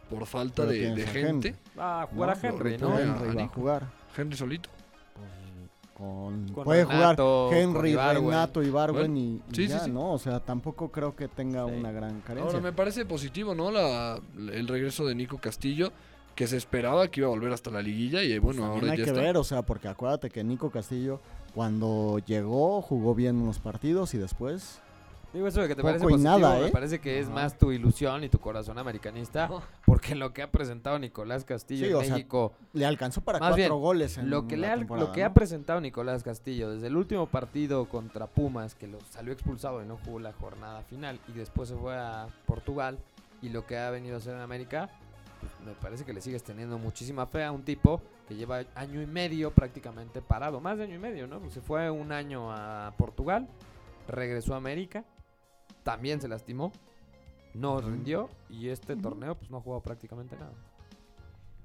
por 0.09 0.25
falta 0.25 0.65
Pero 0.65 0.71
de, 0.95 1.05
gente, 1.05 1.49
Henry. 1.49 1.55
Va 1.77 2.01
a 2.03 2.07
jugar 2.07 2.29
a 2.31 2.35
No, 2.35 2.41
Henry, 2.49 2.77
¿no? 2.79 2.89
lo- 2.89 2.99
Henry 2.99 3.35
va 3.35 3.43
a 3.43 3.47
jugar. 3.47 3.87
Henry 4.17 4.35
solito. 4.37 4.69
Con, 5.99 6.47
Con 6.53 6.63
puede 6.63 6.85
Renato, 6.85 7.47
jugar 7.49 7.63
con 7.65 7.75
Henry. 7.77 7.95
Renato, 7.95 8.63
Ibargüen 8.63 9.17
y, 9.17 9.21
y 9.35 9.41
Sí, 9.53 9.67
ya, 9.67 9.79
sí. 9.79 9.91
¿no? 9.91 10.13
O 10.13 10.17
sea, 10.17 10.39
tampoco 10.39 10.89
creo 10.91 11.13
que 11.15 11.27
tenga 11.27 11.65
Sí. 11.65 11.71
una 11.73 11.91
gran 11.91 12.21
carencia. 12.21 12.49
Ahora 12.51 12.61
me 12.63 12.71
parece 12.71 13.05
positivo, 13.05 13.53
¿no? 13.53 13.69
La, 13.69 14.17
el 14.37 14.67
regreso 14.67 15.05
de 15.05 15.13
Nico 15.13 15.37
Castillo, 15.39 15.91
que 16.35 16.47
se 16.47 16.55
esperaba 16.55 17.09
que 17.09 17.19
iba 17.19 17.27
a 17.27 17.31
volver 17.31 17.51
hasta 17.51 17.69
la 17.69 17.81
liguilla 17.81 18.23
y 18.23 18.37
bueno, 18.39 18.63
ahora 18.65 18.93
hay 18.93 18.97
ya 18.99 19.03
que 19.03 19.09
está. 19.09 19.21
ver, 19.21 19.35
o 19.35 19.43
sea, 19.43 19.61
porque 19.61 19.89
acuérdate 19.89 20.29
que 20.29 20.41
Nico 20.41 20.69
Castillo 20.71 21.19
cuando 21.53 22.19
llegó 22.25 22.81
jugó 22.81 23.13
bien 23.13 23.35
unos 23.35 23.59
partidos 23.59 24.13
y 24.13 24.17
después 24.19 24.81
Digo 25.31 25.45
eso 25.45 25.61
de 25.61 25.67
que 25.67 25.75
te 25.75 25.81
Poco 25.81 25.89
parece 25.89 26.05
positivo, 26.05 26.39
nada, 26.39 26.59
me 26.59 26.67
¿eh? 26.67 26.71
parece 26.71 26.99
que 26.99 27.19
es 27.19 27.29
más 27.29 27.55
tu 27.55 27.71
ilusión 27.71 28.23
y 28.23 28.29
tu 28.29 28.39
corazón 28.39 28.79
americanista, 28.79 29.47
porque 29.85 30.15
lo 30.15 30.33
que 30.33 30.41
ha 30.41 30.51
presentado 30.51 30.97
Nicolás 30.97 31.45
Castillo 31.45 31.85
Sí, 31.85 31.91
en 31.91 31.95
o 31.97 32.01
sea, 32.01 32.13
México, 32.15 32.53
le 32.73 32.85
alcanzó 32.87 33.21
para 33.21 33.37
Más 33.37 33.49
cuatro 33.49 33.75
bien, 33.75 33.79
goles 33.79 34.17
en 34.17 34.31
lo 34.31 34.47
que, 34.47 34.57
le 34.57 34.65
la 34.67 34.73
ha, 34.73 34.77
temporada, 34.77 35.07
lo 35.07 35.13
que 35.13 35.21
¿no? 35.21 35.27
ha 35.27 35.33
presentado 35.35 35.81
Nicolás 35.81 36.23
Castillo 36.23 36.71
desde 36.71 36.87
el 36.87 36.97
último 36.97 37.27
partido 37.27 37.85
contra 37.87 38.25
Pumas, 38.25 38.73
que 38.73 38.87
lo 38.87 38.99
salió 39.01 39.31
expulsado 39.31 39.83
y 39.83 39.85
no 39.85 39.97
jugó 40.03 40.19
la 40.19 40.33
jornada 40.33 40.81
final, 40.81 41.19
y 41.27 41.33
después 41.33 41.69
se 41.69 41.75
fue 41.75 41.95
a 41.95 42.27
Portugal, 42.47 42.97
y 43.43 43.49
lo 43.49 43.67
que 43.67 43.77
ha 43.77 43.91
venido 43.91 44.15
a 44.15 44.17
hacer 44.17 44.33
en 44.33 44.41
América, 44.41 44.89
pues, 45.41 45.51
me 45.63 45.73
parece 45.73 46.05
que 46.05 46.13
le 46.13 46.21
sigues 46.21 46.41
teniendo 46.43 46.79
muchísima 46.79 47.27
fe 47.27 47.43
a 47.43 47.51
un 47.51 47.61
tipo 47.61 48.01
que 48.27 48.35
lleva 48.35 48.63
año 48.73 48.99
y 48.99 49.05
medio 49.05 49.51
prácticamente 49.51 50.23
parado, 50.23 50.59
más 50.59 50.79
de 50.79 50.85
año 50.85 50.95
y 50.95 50.99
medio, 50.99 51.27
¿no? 51.27 51.39
Pues 51.39 51.53
se 51.53 51.61
fue 51.61 51.91
un 51.91 52.11
año 52.11 52.51
a 52.51 52.93
Portugal, 52.97 53.47
regresó 54.07 54.55
a 54.55 54.57
América, 54.57 55.05
también 55.91 56.21
se 56.21 56.27
lastimó, 56.27 56.71
no 57.55 57.81
rindió, 57.81 58.29
y 58.49 58.67
este 58.69 58.95
torneo 58.95 59.33
pues 59.35 59.49
no 59.49 59.57
ha 59.57 59.61
jugado 59.61 59.81
prácticamente 59.81 60.35
nada. 60.35 60.53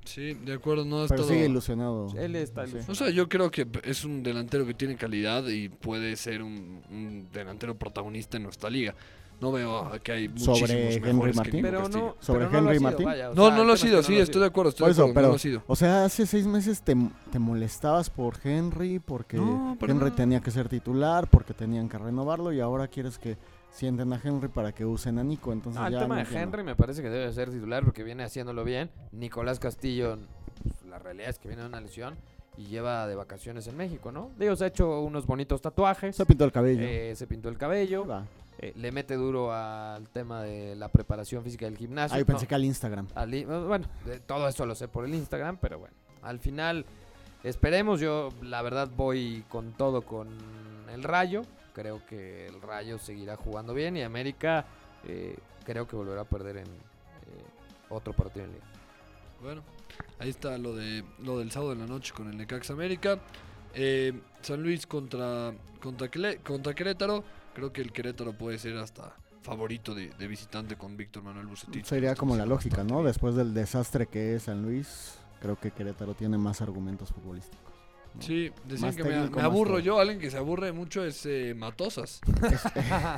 Sí, 0.06 0.34
de 0.34 0.52
acuerdo, 0.54 0.84
no 0.84 0.96
ha 1.02 1.08
Pero 1.08 1.20
estado- 1.22 1.28
sigue 1.28 1.46
ilusionado. 1.46 2.08
Él 2.16 2.36
está 2.36 2.62
ilusionado. 2.62 2.92
O 2.92 2.94
sea, 2.94 3.10
yo 3.10 3.28
creo 3.28 3.50
que 3.50 3.66
es 3.84 4.04
un 4.04 4.22
delantero 4.22 4.66
que 4.66 4.74
tiene 4.74 4.96
calidad 4.96 5.46
y 5.48 5.68
puede 5.70 6.16
ser 6.16 6.42
un, 6.42 6.82
un 6.90 7.28
delantero 7.32 7.74
protagonista 7.78 8.36
en 8.36 8.42
nuestra 8.44 8.68
liga. 8.70 8.94
No 9.40 9.50
veo 9.50 9.90
que 10.02 10.12
hay 10.12 10.28
muchísimos 10.28 10.58
Sobre 10.60 10.94
Henry 10.94 11.32
Martín. 11.32 11.62
Pero 11.62 11.88
no, 11.88 12.16
¿Sobre 12.20 12.46
pero 12.46 12.60
no 12.62 12.68
Henry 12.70 12.80
Martín? 12.80 13.06
vaya, 13.06 13.30
o 13.30 13.34
No, 13.34 13.46
sea, 13.48 13.56
no 13.56 13.64
lo 13.64 13.72
ha 13.72 13.74
es 13.74 13.80
sido, 13.80 14.02
sí, 14.02 14.16
estoy 14.16 14.40
de 14.42 14.46
acuerdo, 14.46 14.68
estoy 14.70 14.84
Por 14.84 14.88
de 14.88 14.92
eso, 14.92 15.02
acuerdo, 15.02 15.14
no 15.14 15.14
pero- 15.20 15.28
lo 15.28 15.34
ha 15.34 15.38
sido. 15.38 15.62
O 15.66 15.76
sea, 15.76 16.04
hace 16.04 16.24
seis 16.26 16.46
meses 16.46 16.82
te, 16.82 16.94
te 17.32 17.38
molestabas 17.38 18.10
por 18.10 18.34
Henry, 18.44 19.00
porque 19.00 19.36
No, 19.38 19.76
Henry 19.80 20.10
tenía 20.12 20.40
que 20.40 20.50
ser 20.50 20.68
titular, 20.68 21.28
porque 21.28 21.52
tenían 21.52 21.88
que 21.88 21.98
renovarlo 21.98 22.52
y 22.52 22.60
ahora 22.60 22.86
quieres 22.88 23.18
que 23.18 23.36
sienten 23.74 24.12
a 24.12 24.20
Henry 24.22 24.48
para 24.48 24.72
que 24.72 24.84
usen 24.84 25.18
a 25.18 25.24
Nico. 25.24 25.52
Entonces 25.52 25.80
No, 25.80 25.86
el 25.88 25.92
ya 25.94 26.00
tema 26.00 26.22
de. 26.22 26.38
Henry 26.40 26.62
me 26.62 26.76
parece 26.76 27.02
que 27.02 27.10
debe 27.10 27.32
ser 27.32 27.50
titular 27.50 27.84
porque 27.84 28.02
viene 28.02 28.22
haciéndolo 28.24 28.64
bien. 28.64 28.90
Nicolás 29.12 29.58
Castillo, 29.58 30.16
pues, 30.62 30.82
la 30.88 30.98
realidad 30.98 31.28
es 31.30 31.38
que 31.38 31.48
viene 31.48 31.62
de 31.62 31.68
una 31.68 31.80
lesión 31.80 32.14
y 32.56 32.66
lleva 32.66 33.06
de 33.08 33.16
vacaciones 33.16 33.66
en 33.66 33.76
México, 33.76 34.12
¿no? 34.12 34.30
Digo, 34.38 34.54
se 34.54 34.64
ha 34.64 34.66
hecho 34.68 35.00
unos 35.00 35.26
bonitos 35.26 35.60
tatuajes, 35.60 36.14
Se 36.14 36.24
pintó 36.24 36.44
el 36.44 36.52
cabello. 36.52 36.82
eh, 36.84 37.14
se 37.16 37.26
pintó 37.26 37.48
el 37.48 37.58
cabello, 37.58 38.06
Va. 38.06 38.26
eh, 38.60 38.72
le 38.76 38.92
mete 38.92 39.16
duro 39.16 39.52
al 39.52 40.08
tema 40.10 40.42
de 40.42 40.76
la 40.76 40.88
preparación 40.88 41.42
física 41.42 41.64
del 41.66 41.76
gimnasio. 41.76 42.14
Ahí 42.16 42.22
No, 42.22 42.26
pensé 42.26 42.46
que 42.46 42.54
al 42.54 42.64
Instagram. 42.64 43.08
al 43.16 43.34
i- 43.34 43.44
bueno, 43.44 43.86
todo 44.26 44.46
eso 44.46 44.64
lo 44.66 44.76
sé 44.76 44.86
por 44.86 45.04
el 45.04 45.14
Instagram, 45.16 45.56
pero 45.60 45.80
bueno, 45.80 45.94
al 46.22 46.38
final 46.38 46.86
esperemos. 47.42 47.98
Yo, 47.98 48.28
la 48.40 48.62
verdad, 48.62 48.88
voy 48.96 49.44
con 49.48 49.72
todo 49.72 50.02
con 50.02 50.28
el 50.92 51.02
Rayo. 51.02 51.42
Creo 51.74 52.06
que 52.06 52.46
el 52.46 52.62
Rayo 52.62 52.98
seguirá 52.98 53.36
jugando 53.36 53.74
bien 53.74 53.96
y 53.96 54.02
América 54.02 54.64
eh, 55.06 55.36
creo 55.64 55.86
que 55.86 55.96
volverá 55.96 56.22
a 56.22 56.24
perder 56.24 56.58
en 56.58 56.66
eh, 56.68 57.44
otro 57.88 58.12
partido 58.12 58.44
en 58.46 58.52
liga. 58.52 58.64
Bueno, 59.42 59.62
ahí 60.18 60.30
está 60.30 60.56
lo 60.56 60.74
de 60.74 61.04
lo 61.18 61.38
del 61.38 61.50
sábado 61.50 61.72
en 61.72 61.80
la 61.80 61.86
noche 61.86 62.14
con 62.14 62.30
el 62.30 62.36
Necax 62.36 62.70
América. 62.70 63.18
Eh, 63.74 64.12
San 64.40 64.62
Luis 64.62 64.86
contra 64.86 65.52
contra, 65.82 66.08
contra 66.42 66.74
Querétaro. 66.74 67.24
Creo 67.54 67.72
que 67.72 67.82
el 67.82 67.92
Querétaro 67.92 68.32
puede 68.32 68.58
ser 68.58 68.76
hasta 68.78 69.16
favorito 69.42 69.94
de, 69.94 70.10
de 70.10 70.26
visitante 70.26 70.76
con 70.76 70.96
Víctor 70.96 71.22
Manuel 71.22 71.46
Bucetich. 71.46 71.84
Sería 71.84 72.14
como 72.14 72.36
la 72.36 72.46
lógica, 72.46 72.82
¿no? 72.84 73.02
Después 73.02 73.34
del 73.34 73.52
desastre 73.52 74.06
que 74.06 74.36
es 74.36 74.44
San 74.44 74.62
Luis, 74.62 75.18
creo 75.40 75.58
que 75.58 75.70
Querétaro 75.70 76.14
tiene 76.14 76.38
más 76.38 76.62
argumentos 76.62 77.10
futbolísticos. 77.10 77.73
¿No? 78.14 78.22
Sí, 78.22 78.50
decían 78.64 78.88
Más 78.88 78.96
que 78.96 79.04
me, 79.04 79.42
aburro 79.42 79.78
yo. 79.78 79.98
Alguien 79.98 80.18
que 80.18 80.30
se 80.30 80.36
aburre 80.36 80.72
mucho 80.72 81.04
es 81.04 81.24
eh, 81.26 81.54
Matosas. 81.56 82.20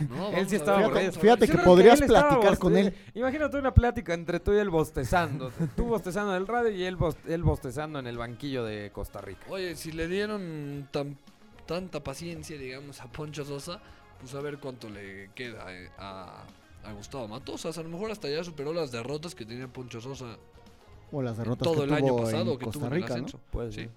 No, 0.09 0.31
Él 0.35 0.49
sí 0.49 0.55
a 0.57 0.59
estaba 0.59 0.85
aburrido. 0.85 1.13
Fíjate 1.13 1.49
que 1.49 1.59
podrías 1.59 2.01
platicar 2.01 2.59
con 2.59 2.77
él. 2.77 2.95
Imagínate 3.15 3.59
una 3.59 3.75
plática 3.75 4.15
entre 4.15 4.41
tú 4.41 4.53
y 4.55 4.59
él 4.59 4.71
bostezando. 4.71 5.53
tú 5.77 5.85
bostezando 5.85 6.35
en 6.35 6.43
el 6.43 6.47
radio 6.47 6.71
y 6.71 6.85
él, 6.85 6.97
él 7.29 7.43
bostezando 7.43 7.99
en 7.99 8.07
el 8.07 8.17
banquillo 8.17 8.65
de 8.65 8.91
Costa 8.93 9.21
Rica. 9.21 9.47
Oye, 9.49 9.77
si 9.77 9.93
le 9.93 10.09
dieron 10.09 10.89
tan, 10.91 11.19
tanta 11.67 12.03
paciencia, 12.03 12.59
digamos, 12.59 13.01
a 13.01 13.07
Poncho 13.07 13.45
Sosa, 13.45 13.81
pues 14.21 14.35
a 14.35 14.41
ver 14.41 14.59
cuánto 14.59 14.89
le 14.89 15.31
queda 15.35 15.73
eh, 15.75 15.91
a, 15.99 16.45
a 16.85 16.93
Gustavo 16.93 17.29
Matosas. 17.29 17.77
A 17.79 17.83
lo 17.83 17.89
mejor 17.89 18.11
hasta 18.11 18.29
ya 18.29 18.43
superó 18.45 18.73
las 18.73 18.93
derrotas 18.93 19.35
que 19.35 19.45
tenía 19.45 19.69
Poncho 19.69 20.01
Sosa 20.01 20.37
O 21.13 21.23
las 21.23 21.37
derrotas 21.37 21.65
todo 21.65 21.79
que 21.79 21.85
el 21.85 21.93
año 21.93 22.09
tuvo 22.09 22.23
pasado 22.23 22.53
en 22.53 22.59
que 22.59 22.65
Costa 22.65 22.79
tuvo 22.79 22.87
en 22.87 22.93
el 22.93 23.03
Rica, 23.03 23.09
¿no? 23.09 23.15
ascenso. 23.15 23.41
Pues 23.51 23.75
Sí. 23.75 23.89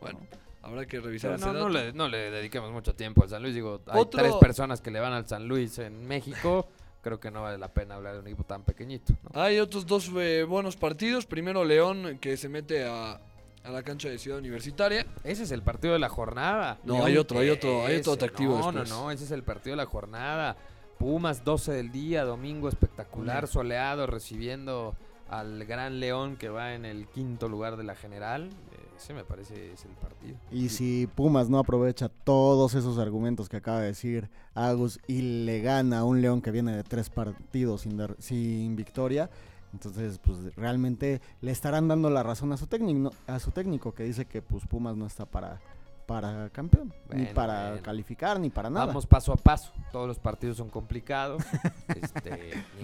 Bueno, 0.00 0.18
habrá 0.62 0.86
que 0.86 1.00
revisar 1.00 1.34
ese 1.34 1.46
no, 1.46 1.52
no, 1.52 1.68
le, 1.68 1.92
no 1.92 2.08
le 2.08 2.30
dediquemos 2.30 2.70
mucho 2.72 2.94
tiempo 2.94 3.22
al 3.22 3.28
San 3.30 3.42
Luis. 3.42 3.54
Digo, 3.54 3.80
hay 3.86 4.00
Otro- 4.00 4.20
tres 4.20 4.34
personas 4.36 4.80
que 4.80 4.90
le 4.90 5.00
van 5.00 5.12
al 5.12 5.26
San 5.28 5.46
Luis 5.48 5.78
en 5.78 6.06
México. 6.06 6.66
Creo 7.02 7.20
que 7.20 7.30
no 7.30 7.42
vale 7.42 7.56
la 7.56 7.68
pena 7.68 7.94
hablar 7.94 8.14
de 8.14 8.20
un 8.20 8.26
equipo 8.26 8.42
tan 8.42 8.62
pequeñito. 8.64 9.12
¿no? 9.32 9.40
Hay 9.40 9.60
otros 9.60 9.86
dos 9.86 10.10
eh, 10.16 10.42
buenos 10.42 10.76
partidos. 10.76 11.24
Primero 11.24 11.64
León, 11.64 12.18
que 12.20 12.36
se 12.36 12.48
mete 12.48 12.84
a, 12.84 13.20
a 13.62 13.70
la 13.70 13.84
cancha 13.84 14.08
de 14.08 14.18
Ciudad 14.18 14.40
Universitaria. 14.40 15.06
Ese 15.22 15.44
es 15.44 15.52
el 15.52 15.62
partido 15.62 15.92
de 15.92 16.00
la 16.00 16.08
jornada. 16.08 16.78
No, 16.82 17.04
hay 17.04 17.16
otro, 17.16 17.38
hay 17.38 17.50
otro, 17.50 17.86
hay 17.86 17.98
otro 17.98 18.14
atractivo 18.14 18.58
No, 18.58 18.72
después. 18.72 18.90
no, 18.90 19.04
no, 19.04 19.10
ese 19.12 19.22
es 19.22 19.30
el 19.30 19.44
partido 19.44 19.74
de 19.76 19.84
la 19.84 19.86
jornada. 19.86 20.56
Pumas, 20.98 21.44
12 21.44 21.72
del 21.74 21.92
día, 21.92 22.24
domingo 22.24 22.68
espectacular, 22.68 23.46
soleado, 23.46 24.08
recibiendo 24.08 24.96
al 25.28 25.64
Gran 25.64 26.00
León 26.00 26.36
que 26.36 26.48
va 26.48 26.74
en 26.74 26.84
el 26.84 27.06
quinto 27.06 27.48
lugar 27.48 27.76
de 27.76 27.84
la 27.84 27.94
general. 27.94 28.48
Ese 28.96 29.12
me 29.14 29.24
parece 29.24 29.72
es 29.72 29.84
el 29.84 29.90
partido. 29.92 30.36
Y 30.50 30.68
si 30.70 31.06
Pumas 31.14 31.48
no 31.50 31.58
aprovecha 31.58 32.08
todos 32.08 32.74
esos 32.74 32.98
argumentos 32.98 33.48
que 33.48 33.58
acaba 33.58 33.80
de 33.80 33.88
decir 33.88 34.30
Agus 34.54 34.98
y 35.06 35.20
le 35.44 35.60
gana 35.60 35.98
a 36.00 36.04
un 36.04 36.22
León 36.22 36.40
que 36.40 36.50
viene 36.50 36.74
de 36.74 36.82
tres 36.82 37.10
partidos 37.10 37.82
sin, 37.82 37.96
der- 37.96 38.16
sin 38.18 38.74
victoria, 38.74 39.28
entonces 39.72 40.18
pues 40.18 40.38
realmente 40.56 41.20
le 41.42 41.50
estarán 41.50 41.88
dando 41.88 42.08
la 42.08 42.22
razón 42.22 42.52
a 42.52 42.56
su 42.56 42.66
técnico, 42.66 43.12
a 43.26 43.38
su 43.38 43.50
técnico 43.50 43.92
que 43.92 44.04
dice 44.04 44.24
que 44.24 44.40
pues 44.40 44.66
Pumas 44.66 44.96
no 44.96 45.06
está 45.06 45.26
para 45.26 45.60
para 46.06 46.50
campeón, 46.50 46.94
ni 47.12 47.26
para 47.26 47.70
bueno. 47.70 47.82
calificar, 47.82 48.38
ni 48.38 48.48
para 48.48 48.70
nada. 48.70 48.86
Vamos 48.86 49.06
paso 49.06 49.32
a 49.32 49.36
paso. 49.36 49.72
Todos 49.90 50.06
los 50.06 50.20
partidos 50.20 50.56
son 50.56 50.68
complicados. 50.70 51.42
Este, 52.00 52.30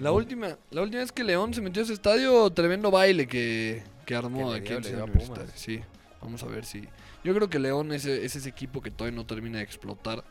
La 0.01 0.09
ningún- 0.09 0.13
última, 0.17 0.47
la 0.71 0.81
última 0.81 0.99
vez 0.99 1.11
que 1.13 1.23
León 1.23 1.53
se 1.53 1.61
metió 1.61 1.81
a 1.81 1.85
ese 1.85 1.93
estadio, 1.93 2.49
tremendo 2.51 2.91
baile 2.91 3.25
que, 3.25 3.81
que 4.05 4.13
armó 4.13 4.51
Que 4.51 4.57
aquí 4.57 4.73
en. 4.73 5.05
Pumas. 5.09 5.39
Sí, 5.55 5.79
vamos 6.23 6.43
a 6.43 6.47
ver 6.47 6.65
si. 6.65 6.87
Yo 7.23 7.33
creo 7.33 7.49
que 7.49 7.59
León 7.59 7.91
es, 7.91 8.05
es 8.05 8.35
ese 8.35 8.49
equipo 8.49 8.81
que 8.81 8.91
todavía 8.91 9.15
no 9.17 9.25
termina 9.25 9.57
de 9.59 9.63
explotar, 9.63 10.23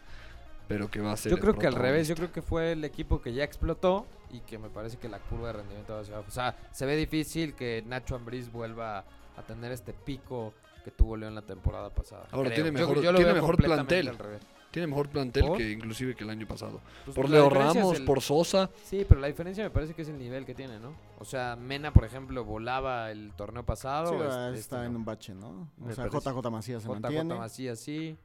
pero 0.68 0.90
que 0.90 1.00
va 1.00 1.12
a 1.12 1.16
ser. 1.16 1.30
Yo 1.32 1.38
creo 1.38 1.56
que 1.58 1.66
al 1.66 1.74
revés, 1.74 2.08
yo 2.08 2.14
creo 2.14 2.32
que 2.32 2.42
fue 2.42 2.72
el 2.72 2.84
equipo 2.84 3.20
que 3.20 3.32
ya 3.32 3.44
explotó 3.44 4.06
y 4.30 4.40
que 4.40 4.58
me 4.58 4.68
parece 4.70 4.96
que 4.96 5.08
la 5.08 5.18
curva 5.18 5.48
de 5.48 5.52
rendimiento 5.54 5.94
va 5.94 6.00
hacia 6.00 6.14
abajo. 6.14 6.28
O 6.28 6.32
sea, 6.32 6.56
se 6.72 6.86
ve 6.86 6.96
difícil 6.96 7.54
que 7.54 7.82
Nacho 7.86 8.14
Ambriz 8.16 8.50
vuelva 8.50 9.04
a 9.36 9.42
tener 9.46 9.72
este 9.72 9.92
pico 9.92 10.54
que 10.84 10.90
tuvo 10.90 11.16
León 11.16 11.34
la 11.34 11.42
temporada 11.42 11.90
pasada. 11.90 12.26
Ahora, 12.32 12.50
Creo. 12.50 12.64
tiene 12.64 12.72
mejor- 12.78 13.00
yo 13.02 13.14
tiene 13.14 13.32
mejor 13.34 13.56
plantel. 13.56 14.08
al 14.08 14.18
revés. 14.18 14.40
Tiene 14.72 14.88
mejor 14.88 15.08
plantel 15.08 15.46
¿Por? 15.46 15.58
que 15.58 15.70
inclusive 15.70 16.14
que 16.16 16.24
el 16.24 16.30
año 16.30 16.46
pasado. 16.48 16.80
Pues, 17.04 17.14
Por 17.14 17.28
Leo 17.30 17.48
Ramos, 17.48 17.98
el- 17.98 18.04
por 18.04 18.20
Sosa. 18.22 18.68
Sí, 18.84 19.04
pero 19.08 19.20
la 19.20 19.28
diferencia 19.28 19.62
me 19.62 19.70
parece 19.70 19.94
que 19.94 20.02
es 20.02 20.08
el 20.08 20.18
nivel 20.18 20.44
que 20.44 20.54
tiene, 20.54 20.80
¿no? 20.80 20.94
O 21.20 21.24
sea, 21.24 21.54
Mena, 21.56 21.92
por 21.92 22.04
ejemplo, 22.04 22.44
volaba 22.44 23.10
el 23.12 23.32
torneo 23.36 23.64
pasado. 23.64 24.08
Sí, 24.10 24.16
este- 24.16 24.46
este 24.48 24.58
está 24.60 24.78
no. 24.78 24.84
en 24.84 24.96
un 24.96 25.04
bache, 25.04 25.34
¿no? 25.34 25.48
O 25.80 25.84
Me 25.86 25.94
sea, 25.94 26.08
parece. 26.08 26.30
JJ 26.30 26.50
Macías 26.50 26.82
se 26.82 26.88
JJ 26.88 27.00
mantiene. 27.00 27.34
Macías 27.34 27.78
sí. 27.78 28.16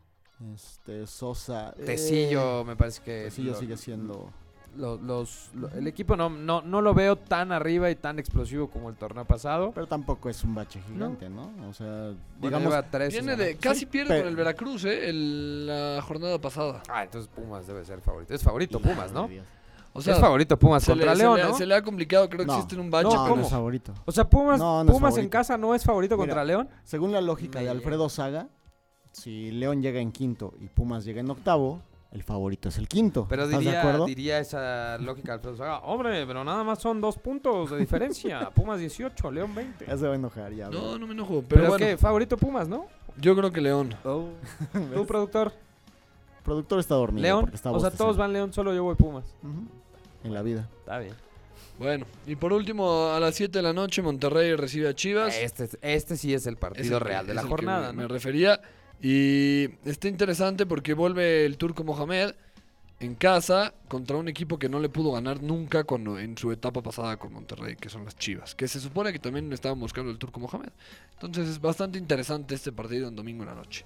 Este, 0.53 1.05
Sosa. 1.07 1.73
eh, 1.77 1.83
Tecillo 1.85 2.63
me 2.63 2.75
parece 2.75 3.01
que 3.03 3.23
Tecillo 3.25 3.51
lo- 3.51 3.59
sigue 3.59 3.75
siendo. 3.77 4.31
Los, 4.77 5.01
los- 5.01 5.49
lo- 5.55 5.69
el 5.69 5.87
equipo 5.87 6.15
no, 6.15 6.29
no, 6.29 6.61
no 6.61 6.81
lo 6.81 6.93
veo 6.93 7.15
tan 7.15 7.51
arriba 7.51 7.89
y 7.89 7.95
tan 7.95 8.19
explosivo 8.19 8.69
como 8.69 8.89
el 8.89 8.95
torneo 8.95 9.25
pasado. 9.25 9.71
Pero 9.73 9.87
tampoco 9.87 10.29
es 10.29 10.43
un 10.43 10.53
bache 10.53 10.79
gigante, 10.87 11.29
¿no? 11.29 11.51
O 11.67 11.73
sea, 11.73 11.87
Bueno, 11.87 12.15
digamos, 12.41 12.61
lleva 12.69 12.83
tres 12.83 13.11
Viene 13.13 13.35
de, 13.35 13.57
casi 13.57 13.85
pierde 13.87 14.09
pero- 14.09 14.21
con 14.21 14.29
el 14.29 14.35
Veracruz, 14.35 14.85
¿eh? 14.85 15.09
El- 15.09 15.65
la 15.67 16.01
jornada 16.03 16.39
pasada. 16.39 16.83
Ah, 16.89 17.03
entonces 17.03 17.29
Pumas 17.33 17.65
debe 17.65 17.83
ser 17.85 18.01
favorito. 18.01 18.33
Es 18.33 18.43
favorito 18.43 18.79
Pumas, 18.79 19.11
¿no? 19.11 19.23
Madre 19.23 19.33
Dios. 19.35 19.45
O 19.93 20.01
sea, 20.01 20.13
es 20.13 20.19
favorito 20.19 20.59
Pumas 20.59 20.85
contra 20.85 21.07
le, 21.07 21.15
se 21.17 21.23
León, 21.23 21.37
le- 21.37 21.43
¿no? 21.45 21.53
se 21.57 21.65
le 21.65 21.73
ha 21.73 21.81
complicado, 21.81 22.29
creo 22.29 22.41
que 22.41 22.45
No. 22.45 22.53
existe 22.53 22.75
en 22.75 22.81
un 22.81 22.91
bache. 22.91 23.05
No, 23.05 23.09
No, 23.09 23.17
con- 23.21 23.27
no 23.29 23.33
¿cómo? 23.33 23.43
es 23.45 23.49
favorito. 23.49 23.93
O 24.05 24.11
sea, 24.11 24.29
Pumas, 24.29 24.59
No, 24.59 24.83
no 24.83 24.91
es 24.91 24.95
Pumas 24.95 25.17
en 25.17 25.27
casa 25.29 25.57
no 25.57 25.73
es 25.73 25.83
favorito 25.83 26.15
Mira, 26.15 26.27
contra 26.27 26.45
León. 26.45 26.69
Según 26.83 27.11
la 27.11 27.21
lógica 27.21 27.57
Me 27.57 27.65
de 27.65 27.71
Alfredo 27.71 28.07
Saga, 28.09 28.47
si 29.11 29.49
León 29.49 29.81
llega 29.81 29.99
en 29.99 30.11
quinto 30.11 30.53
y 30.59 30.67
Pumas 30.67 31.03
llega 31.03 31.19
en 31.21 31.31
octavo, 31.31 31.81
el 32.11 32.23
favorito 32.23 32.69
es 32.69 32.77
el 32.77 32.87
quinto. 32.87 33.25
Pero 33.29 33.43
¿Estás 33.43 33.59
de 33.59 33.65
diría, 33.65 33.79
acuerdo? 33.81 34.05
diría 34.05 34.39
esa 34.39 34.97
lógica 34.97 35.33
Alfredo 35.33 35.57
Saga, 35.57 35.79
hombre, 35.79 36.25
pero 36.25 36.43
nada 36.43 36.63
más 36.63 36.79
son 36.79 37.01
dos 37.01 37.17
puntos 37.17 37.71
de 37.71 37.77
diferencia. 37.77 38.49
Pumas 38.55 38.79
18, 38.79 39.31
León 39.31 39.53
20. 39.53 39.85
Ya 39.85 39.97
se 39.97 40.07
va 40.07 40.13
a 40.13 40.15
enojar 40.15 40.53
ya. 40.53 40.69
No, 40.69 40.97
no 40.97 41.05
me 41.07 41.13
enojo. 41.13 41.43
Pero, 41.47 41.61
Pero, 41.61 41.67
bueno, 41.69 41.85
que 41.85 41.97
favorito 41.97 42.37
Pumas, 42.37 42.67
¿no? 42.67 42.85
yo 43.19 43.35
creo 43.35 43.51
que 43.51 43.61
León. 43.61 43.93
¿Tú, 44.03 45.05
productor? 45.05 45.53
El 46.37 46.43
productor 46.43 46.79
está 46.79 46.95
dormido. 46.95 47.23
León. 47.23 47.51
está 47.53 47.71
O 47.71 47.79
sea, 47.79 47.91
todos 47.91 48.15
van 48.15 48.31
León, 48.31 48.53
solo 48.53 48.73
yo 48.73 48.83
voy 48.83 48.95
Pumas. 48.95 49.25
En 50.23 50.33
la 50.33 50.41
vida. 50.41 50.67
Está 50.79 50.99
bien. 50.99 51.13
Bueno, 51.77 52.07
y 52.25 52.35
por 52.35 52.53
último, 52.53 53.11
a 53.11 53.19
las 53.19 53.35
7 53.35 53.59
de 53.59 53.61
la 53.61 53.71
noche, 53.71 54.01
Monterrey 54.01 54.55
recibe 54.55 54.89
a 54.89 54.95
Chivas. 54.95 55.35
Este, 55.37 55.69
este 55.81 56.17
sí 56.17 56.33
es 56.33 56.47
el 56.47 56.53
Es 56.55 56.59
partido 56.59 56.97
el 56.97 57.03
real 57.03 57.25
de 57.27 57.33
es 57.33 57.35
la 57.35 57.43
jornada, 57.43 57.91
me, 57.91 57.93
¿no? 57.97 58.01
me 58.03 58.07
refería. 58.07 58.59
Y 59.01 59.69
está 59.85 60.07
interesante 60.07 60.65
porque 60.65 60.93
vuelve 60.93 61.45
el 61.45 61.57
turco 61.57 61.83
Mohamed 61.83 62.33
en 62.99 63.13
casa 63.13 63.73
contra 63.87 64.17
un 64.17 64.27
equipo 64.27 64.57
que 64.57 64.69
no 64.69 64.79
le 64.79 64.89
pudo 64.89 65.11
ganar 65.11 65.43
nunca 65.43 65.83
cuando, 65.83 66.17
en 66.17 66.37
su 66.37 66.51
etapa 66.51 66.81
pasada 66.81 67.17
con 67.17 67.31
Monterrey, 67.31 67.75
que 67.75 67.89
son 67.89 68.05
las 68.05 68.15
Chivas. 68.17 68.55
Que 68.55 68.67
se 68.67 68.79
supone 68.79 69.13
que 69.13 69.19
también 69.19 69.51
estaban 69.53 69.79
buscando 69.79 70.11
el 70.11 70.17
turco 70.17 70.39
Mohamed. 70.39 70.69
Entonces 71.13 71.47
es 71.47 71.61
bastante 71.61 71.99
interesante 71.99 72.55
este 72.55 72.71
partido 72.71 73.07
en 73.07 73.15
domingo 73.15 73.43
en 73.43 73.49
la 73.49 73.55
noche. 73.55 73.85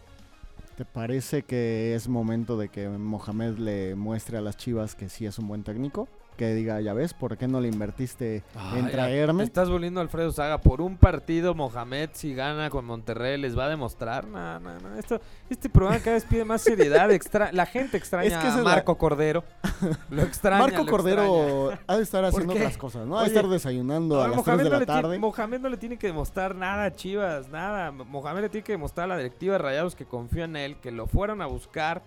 ¿Te 0.78 0.86
parece 0.86 1.43
que 1.43 1.93
es 1.93 2.08
momento 2.08 2.58
de 2.58 2.69
que 2.69 2.88
Mohamed 2.88 3.58
le 3.58 3.95
muestre 3.95 4.38
a 4.38 4.41
las 4.41 4.56
Chivas 4.56 4.95
que 4.95 5.10
sí 5.10 5.26
es 5.26 5.38
un 5.38 5.47
buen 5.47 5.63
técnico? 5.63 6.08
Que 6.41 6.56
diga, 6.56 6.82
ya 6.82 6.93
ves, 6.95 7.13
¿por 7.13 7.38
qué 7.38 7.47
no 7.47 7.62
le 7.62 7.67
invertiste 7.67 8.41
en 8.75 8.89
traerme? 8.89 9.43
Estás 9.43 9.69
volviendo 9.69 9.99
a 9.99 10.04
Alfredo 10.04 10.32
Saga 10.32 10.58
por 10.58 10.82
un 10.82 10.97
partido. 10.97 11.54
Mohamed, 11.54 12.10
si 12.13 12.34
gana 12.34 12.71
con 12.71 12.84
Monterrey, 12.84 13.39
les 13.39 13.56
va 13.56 13.65
a 13.65 13.69
demostrar. 13.69 14.25
No, 14.25 14.60
no, 14.60 14.80
no. 14.80 14.97
Esto, 14.97 15.21
este 15.51 15.69
programa 15.69 15.99
cada 15.99 16.15
vez 16.15 16.25
pide 16.25 16.43
más 16.43 16.63
seriedad. 16.63 17.12
Extra, 17.21 17.51
la 17.51 17.67
gente 17.67 17.95
extraña 17.97 18.25
Es 18.27 18.34
que 18.38 18.47
esa 18.47 18.56
a 18.56 18.63
la- 18.63 18.71
Marco 18.71 18.97
Cordero. 18.97 19.43
Lo 20.10 20.23
extraña. 20.23 20.63
Marco 20.63 20.84
lo 20.84 20.86
Cordero 20.88 21.73
ha 21.86 21.97
de 21.97 22.01
estar 22.01 22.21
¿Por 22.23 22.30
haciendo 22.41 22.54
otras 22.56 22.75
cosas, 22.75 23.06
¿no? 23.06 23.19
Ha 23.19 23.21
de 23.21 23.27
estar 23.27 23.47
desayunando 23.47 24.19
a 24.19 24.27
las 24.27 24.43
3 24.43 24.47
Mohamed, 24.47 24.63
de 24.63 24.69
no 24.71 24.80
la 24.80 24.86
tiene, 24.86 25.01
tarde. 25.01 25.19
Mohamed 25.19 25.60
no 25.60 25.69
le 25.69 25.77
tiene 25.77 25.97
que 25.97 26.08
demostrar 26.08 26.56
nada 26.56 26.86
a 26.86 26.91
Chivas, 26.95 27.49
nada. 27.49 27.91
Mohamed 27.91 28.41
le 28.41 28.49
tiene 28.49 28.63
que 28.63 28.71
demostrar 28.71 29.06
a 29.06 29.10
la 29.10 29.17
directiva 29.17 29.54
de 29.54 29.58
Rayados 29.60 29.93
que 29.95 30.06
confía 30.06 30.45
en 30.45 30.56
él, 30.56 30.77
que 30.77 30.89
lo 30.89 31.06
fueron 31.06 31.43
a 31.43 31.45
buscar, 31.45 32.01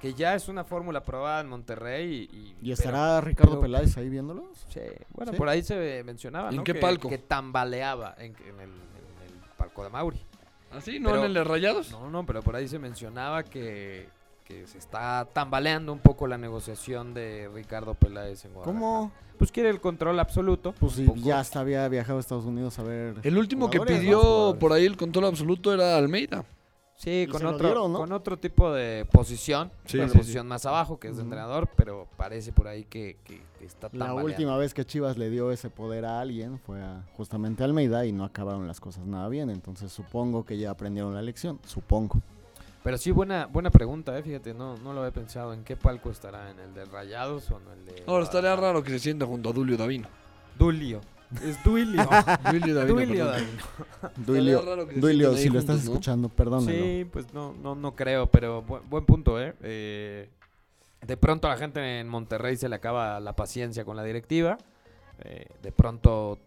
que 0.00 0.14
ya 0.14 0.34
es 0.34 0.48
una 0.48 0.64
fórmula 0.64 1.02
probada 1.02 1.40
en 1.40 1.48
Monterrey. 1.48 2.28
Y, 2.32 2.36
y- 2.36 2.68
¿Y 2.68 2.72
estará 2.72 3.20
Ricardo 3.20 3.52
pero- 3.52 3.62
Peláez 3.62 3.96
ahí 3.96 4.08
viéndolos? 4.08 4.66
Sí, 4.68 4.80
bueno, 5.10 5.32
¿Sí? 5.32 5.38
por 5.38 5.48
ahí 5.48 5.62
se 5.62 6.02
mencionaba, 6.04 6.50
¿En 6.50 6.56
¿no? 6.56 6.64
qué 6.64 6.74
que, 6.74 6.80
palco? 6.80 7.08
Que 7.08 7.18
tambaleaba 7.18 8.14
en, 8.18 8.34
en 8.46 8.60
el, 8.60 8.70
en 8.70 9.26
el 9.26 9.40
palco 9.56 9.82
de 9.84 9.90
Mauri. 9.90 10.20
¿Así? 10.72 10.98
¿No 10.98 11.10
Pero- 11.10 11.20
en 11.20 11.26
el 11.26 11.34
de 11.34 11.44
Rayados? 11.44 11.90
No, 11.92 12.10
no, 12.10 12.26
pero 12.26 12.42
por 12.42 12.56
ahí 12.56 12.66
se 12.68 12.78
mencionaba 12.80 13.44
que, 13.44 14.08
que 14.44 14.66
se 14.66 14.78
está 14.78 15.26
tambaleando 15.32 15.92
un 15.92 16.00
poco 16.00 16.26
la 16.26 16.36
negociación 16.36 17.14
de 17.14 17.48
Ricardo 17.54 17.94
Peláez 17.94 18.44
en 18.44 18.52
Guadalajara. 18.54 18.80
¿Cómo? 18.80 19.12
Pues 19.38 19.50
quiere 19.50 19.68
el 19.70 19.80
control 19.80 20.18
absoluto. 20.20 20.74
Pues 20.78 20.94
poco. 21.00 21.18
ya 21.20 21.40
hasta 21.40 21.60
había 21.60 21.88
viajado 21.88 22.18
a 22.18 22.20
Estados 22.20 22.44
Unidos 22.44 22.78
a 22.78 22.82
ver. 22.84 23.16
El 23.22 23.36
último 23.38 23.68
que 23.70 23.78
¿no? 23.78 23.84
pidió 23.84 24.56
por 24.60 24.72
ahí 24.72 24.84
el 24.84 24.96
control 24.96 25.24
absoluto 25.26 25.72
era 25.74 25.96
Almeida. 25.96 26.44
Sí, 26.96 27.26
con 27.30 27.44
otro, 27.44 27.66
dieron, 27.68 27.92
¿no? 27.92 27.98
con 27.98 28.12
otro 28.12 28.38
tipo 28.38 28.72
de 28.72 29.04
posición, 29.10 29.70
Sí, 29.84 29.98
una 29.98 30.08
sí, 30.08 30.16
posición 30.16 30.46
más 30.46 30.64
abajo 30.64 30.98
que 30.98 31.08
es 31.08 31.16
de 31.16 31.22
entrenador, 31.24 31.68
pero 31.76 32.06
parece 32.16 32.52
por 32.52 32.68
ahí 32.68 32.84
que, 32.84 33.18
que- 33.24 33.42
que 33.58 33.64
está 33.66 33.88
La 33.88 34.06
tambaleando. 34.06 34.24
última 34.26 34.56
vez 34.56 34.72
que 34.72 34.84
Chivas 34.86 35.18
le 35.18 35.28
dio 35.28 35.50
ese 35.50 35.70
poder 35.70 36.04
a 36.04 36.20
alguien 36.20 36.58
fue 36.60 36.80
a 36.80 37.02
justamente 37.16 37.62
a 37.62 37.66
Almeida 37.66 38.06
y 38.06 38.12
no 38.12 38.24
acabaron 38.24 38.66
las 38.66 38.80
cosas 38.80 39.04
nada 39.06 39.28
bien. 39.28 39.50
Entonces 39.50 39.92
supongo 39.92 40.44
que 40.44 40.56
ya 40.56 40.70
aprendieron 40.70 41.12
la 41.14 41.20
lección. 41.22 41.58
Supongo. 41.66 42.20
Pero 42.84 42.96
sí, 42.98 43.10
buena 43.10 43.46
buena 43.46 43.70
pregunta, 43.70 44.16
eh, 44.18 44.22
fíjate, 44.22 44.54
no, 44.54 44.76
no 44.78 44.92
lo 44.92 45.00
había 45.00 45.12
pensado. 45.12 45.52
¿En 45.52 45.64
qué 45.64 45.74
palco 45.76 46.10
estará? 46.10 46.50
¿En 46.50 46.58
el 46.60 46.74
de 46.74 46.84
Rayados 46.84 47.50
o 47.50 47.58
en 47.58 47.78
el 47.78 47.84
de...? 47.86 48.04
Ahora 48.06 48.24
estaría 48.24 48.54
raro 48.54 48.82
que 48.82 48.90
se 48.90 48.98
sienta 49.00 49.26
junto 49.26 49.48
a 49.48 49.52
Dulio 49.52 49.76
Davino. 49.76 50.06
Dulio. 50.58 51.00
Es 51.42 51.62
Duilio. 51.64 52.08
Duilio 52.50 52.74
Davino, 52.74 52.94
Duilio 52.94 53.24
perdón. 53.26 53.44
Duilio, 54.16 54.62
Duilio, 54.96 55.36
si 55.36 55.48
lo 55.48 55.58
estás 55.58 55.82
escuchando, 55.82 56.28
perdónalo. 56.28 56.70
Sí, 56.70 57.06
pues 57.12 57.32
no, 57.34 57.54
no, 57.54 57.74
no 57.74 57.94
creo, 57.96 58.26
pero 58.26 58.64
bu- 58.64 58.82
buen 58.88 59.04
punto, 59.04 59.40
¿eh? 59.40 59.54
Eh, 59.62 60.28
De 61.06 61.16
pronto 61.16 61.48
a 61.48 61.50
la 61.50 61.56
gente 61.56 62.00
en 62.00 62.08
Monterrey 62.08 62.56
se 62.56 62.68
le 62.68 62.76
acaba 62.76 63.18
la 63.20 63.34
paciencia 63.34 63.84
con 63.84 63.96
la 63.96 64.04
directiva. 64.04 64.58
Eh, 65.24 65.46
de 65.62 65.72
pronto 65.72 66.38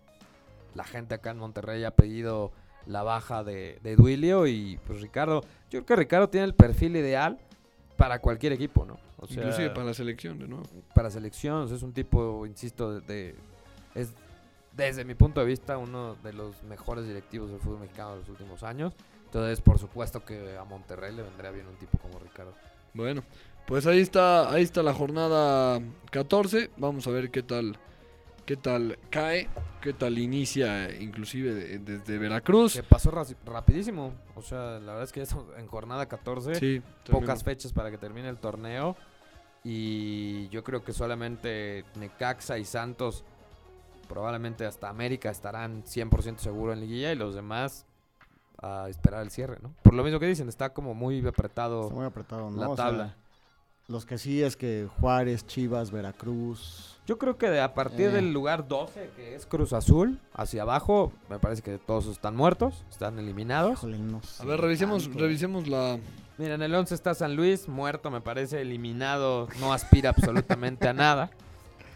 la 0.76 0.84
gente 0.84 1.16
acá 1.16 1.32
en 1.32 1.38
Monterrey 1.40 1.84
ha 1.84 1.92
pedido 1.92 2.52
la 2.86 3.04
baja 3.04 3.44
de, 3.44 3.80
de 3.84 3.96
Duilio 3.96 4.48
y 4.48 4.80
pues 4.88 5.02
Ricardo, 5.02 5.42
yo 5.70 5.84
creo 5.84 5.86
que 5.86 5.96
Ricardo 5.98 6.30
tiene 6.30 6.46
el 6.46 6.54
perfil 6.54 6.96
ideal 6.96 7.38
para 7.98 8.20
cualquier 8.20 8.54
equipo, 8.54 8.86
¿no? 8.86 8.98
O 9.18 9.26
sea, 9.28 9.38
Inclusive 9.44 9.72
para 9.72 9.88
la 9.88 9.94
selección, 9.94 10.38
de 10.40 10.48
nuevo. 10.48 10.63
para 10.94 11.10
selección, 11.10 11.56
o 11.63 11.68
sea, 11.68 11.76
es 11.76 11.84
un 11.84 11.92
tipo, 11.92 12.46
insisto, 12.46 13.00
de, 13.00 13.02
de- 13.02 13.36
es 13.96 14.13
desde 14.78 15.04
mi 15.04 15.16
punto 15.16 15.42
de 15.42 15.46
vista 15.48 15.78
uno 15.78 16.16
de 16.24 16.32
los 16.34 16.63
mejores 16.63 17.06
directivos 17.06 17.50
del 17.50 17.60
fútbol 17.60 17.80
mexicano 17.82 18.12
de 18.13 18.20
los 18.20 18.30
últimos 18.30 18.63
años. 18.63 18.94
Entonces, 19.26 19.60
por 19.60 19.78
supuesto 19.80 20.24
que 20.24 20.56
a 20.58 20.63
Monterrey 20.63 21.13
le 21.13 21.24
vendría 21.24 21.52
bien 21.52 21.68
un 21.68 21.76
tipo 21.76 21.98
como 21.98 22.18
Ricardo. 22.20 22.54
Bueno, 22.94 23.24
pues 23.66 23.86
ahí 23.86 24.00
está, 24.00 24.50
ahí 24.50 24.63
está 24.63 24.82
la 24.84 24.94
jornada 24.94 25.82
14. 26.12 26.70
Vamos 26.78 27.06
a 27.08 27.12
ver 27.12 27.30
qué 27.30 27.44
tal, 27.44 27.78
qué 28.46 28.56
tal 28.56 28.98
cae, 29.10 29.50
qué 29.82 29.92
tal 29.94 30.18
inicia, 30.18 30.90
inclusive 30.98 31.54
de- 31.54 31.80
desde 31.80 32.18
Veracruz. 32.18 32.72
Se 32.74 32.84
pasó 32.84 33.12
ra- 33.12 33.26
rapidísimo, 33.46 34.13
o 34.36 34.42
sea, 34.42 34.80
la 34.80 34.94
verdad 34.94 35.04
es 35.04 35.12
que 35.12 35.22
estamos 35.22 35.46
en 35.58 35.68
jornada 35.68 36.06
14, 36.08 36.56
Sí, 36.56 36.82
pocas 37.12 37.44
fechas 37.44 37.74
para 37.74 37.92
que 37.92 37.98
termine 37.98 38.30
el 38.30 38.38
torneo 38.38 38.96
y 39.63 40.48
yo 40.50 40.63
creo 40.63 40.84
que 40.84 40.94
solamente 40.94 41.84
Necaxa 41.96 42.58
y 42.58 42.63
Santos, 42.66 43.26
probablemente 44.08 44.65
hasta 44.65 44.89
América 44.89 45.30
estarán 45.30 45.84
100% 45.84 46.38
seguro 46.38 46.74
en 46.74 46.80
liguilla 46.82 47.12
y 47.12 47.15
los 47.15 47.36
demás 47.36 47.86
a 48.62 48.88
esperar 48.89 49.22
el 49.22 49.30
cierre, 49.32 49.58
¿no? 49.62 49.74
Por 49.84 49.93
lo 49.93 50.04
mismo 50.04 50.20
que 50.20 50.26
dicen, 50.26 50.50
está 50.50 50.74
como 50.74 50.93
muy 50.93 51.26
apretado. 51.28 51.84
Está 51.84 51.96
muy 51.96 52.06
apretado, 52.06 52.50
¿no? 52.50 52.60
La 52.62 52.70
O 52.70 52.76
sea, 52.76 52.86
tabla. 52.86 53.15
los 53.88 54.06
que 54.06 54.17
sí 54.17 54.41
es 54.41 54.58
que 54.58 54.88
Juárez, 55.00 55.46
Chivas, 55.46 55.91
Veracruz. 55.91 57.00
Yo 57.06 57.17
creo 57.17 57.38
que 57.38 57.50
de 57.50 57.62
a 57.62 57.74
partir 57.74 58.08
Eh. 58.08 58.12
del 58.13 58.34
lugar 58.34 58.67
12, 58.67 59.12
que 59.15 59.36
es 59.36 59.46
Cruz 59.46 59.74
Azul, 59.74 60.20
hacia 60.34 60.63
abajo, 60.63 61.12
me 61.30 61.39
parece 61.39 61.62
que 61.62 61.78
todos 61.78 62.08
están 62.08 62.36
muertos, 62.36 62.84
están 62.89 63.17
eliminados. 63.20 63.74
Híjole, 63.80 64.00
no 64.00 64.22
A 64.39 64.46
ver, 64.46 64.60
revisemos, 64.60 65.04
tanto. 65.04 65.20
revisemos 65.20 65.67
la. 65.67 66.00
Mira, 66.38 66.56
en 66.56 66.62
el 66.63 66.74
11 66.76 66.93
está 66.96 67.13
San 67.15 67.36
Luis, 67.36 67.67
muerto, 67.67 68.12
me 68.12 68.22
parece, 68.22 68.62
eliminado, 68.62 69.48
no 69.60 69.72
aspira 69.74 70.10
absolutamente 70.10 70.88
a 70.88 70.93
nada. 70.93 71.30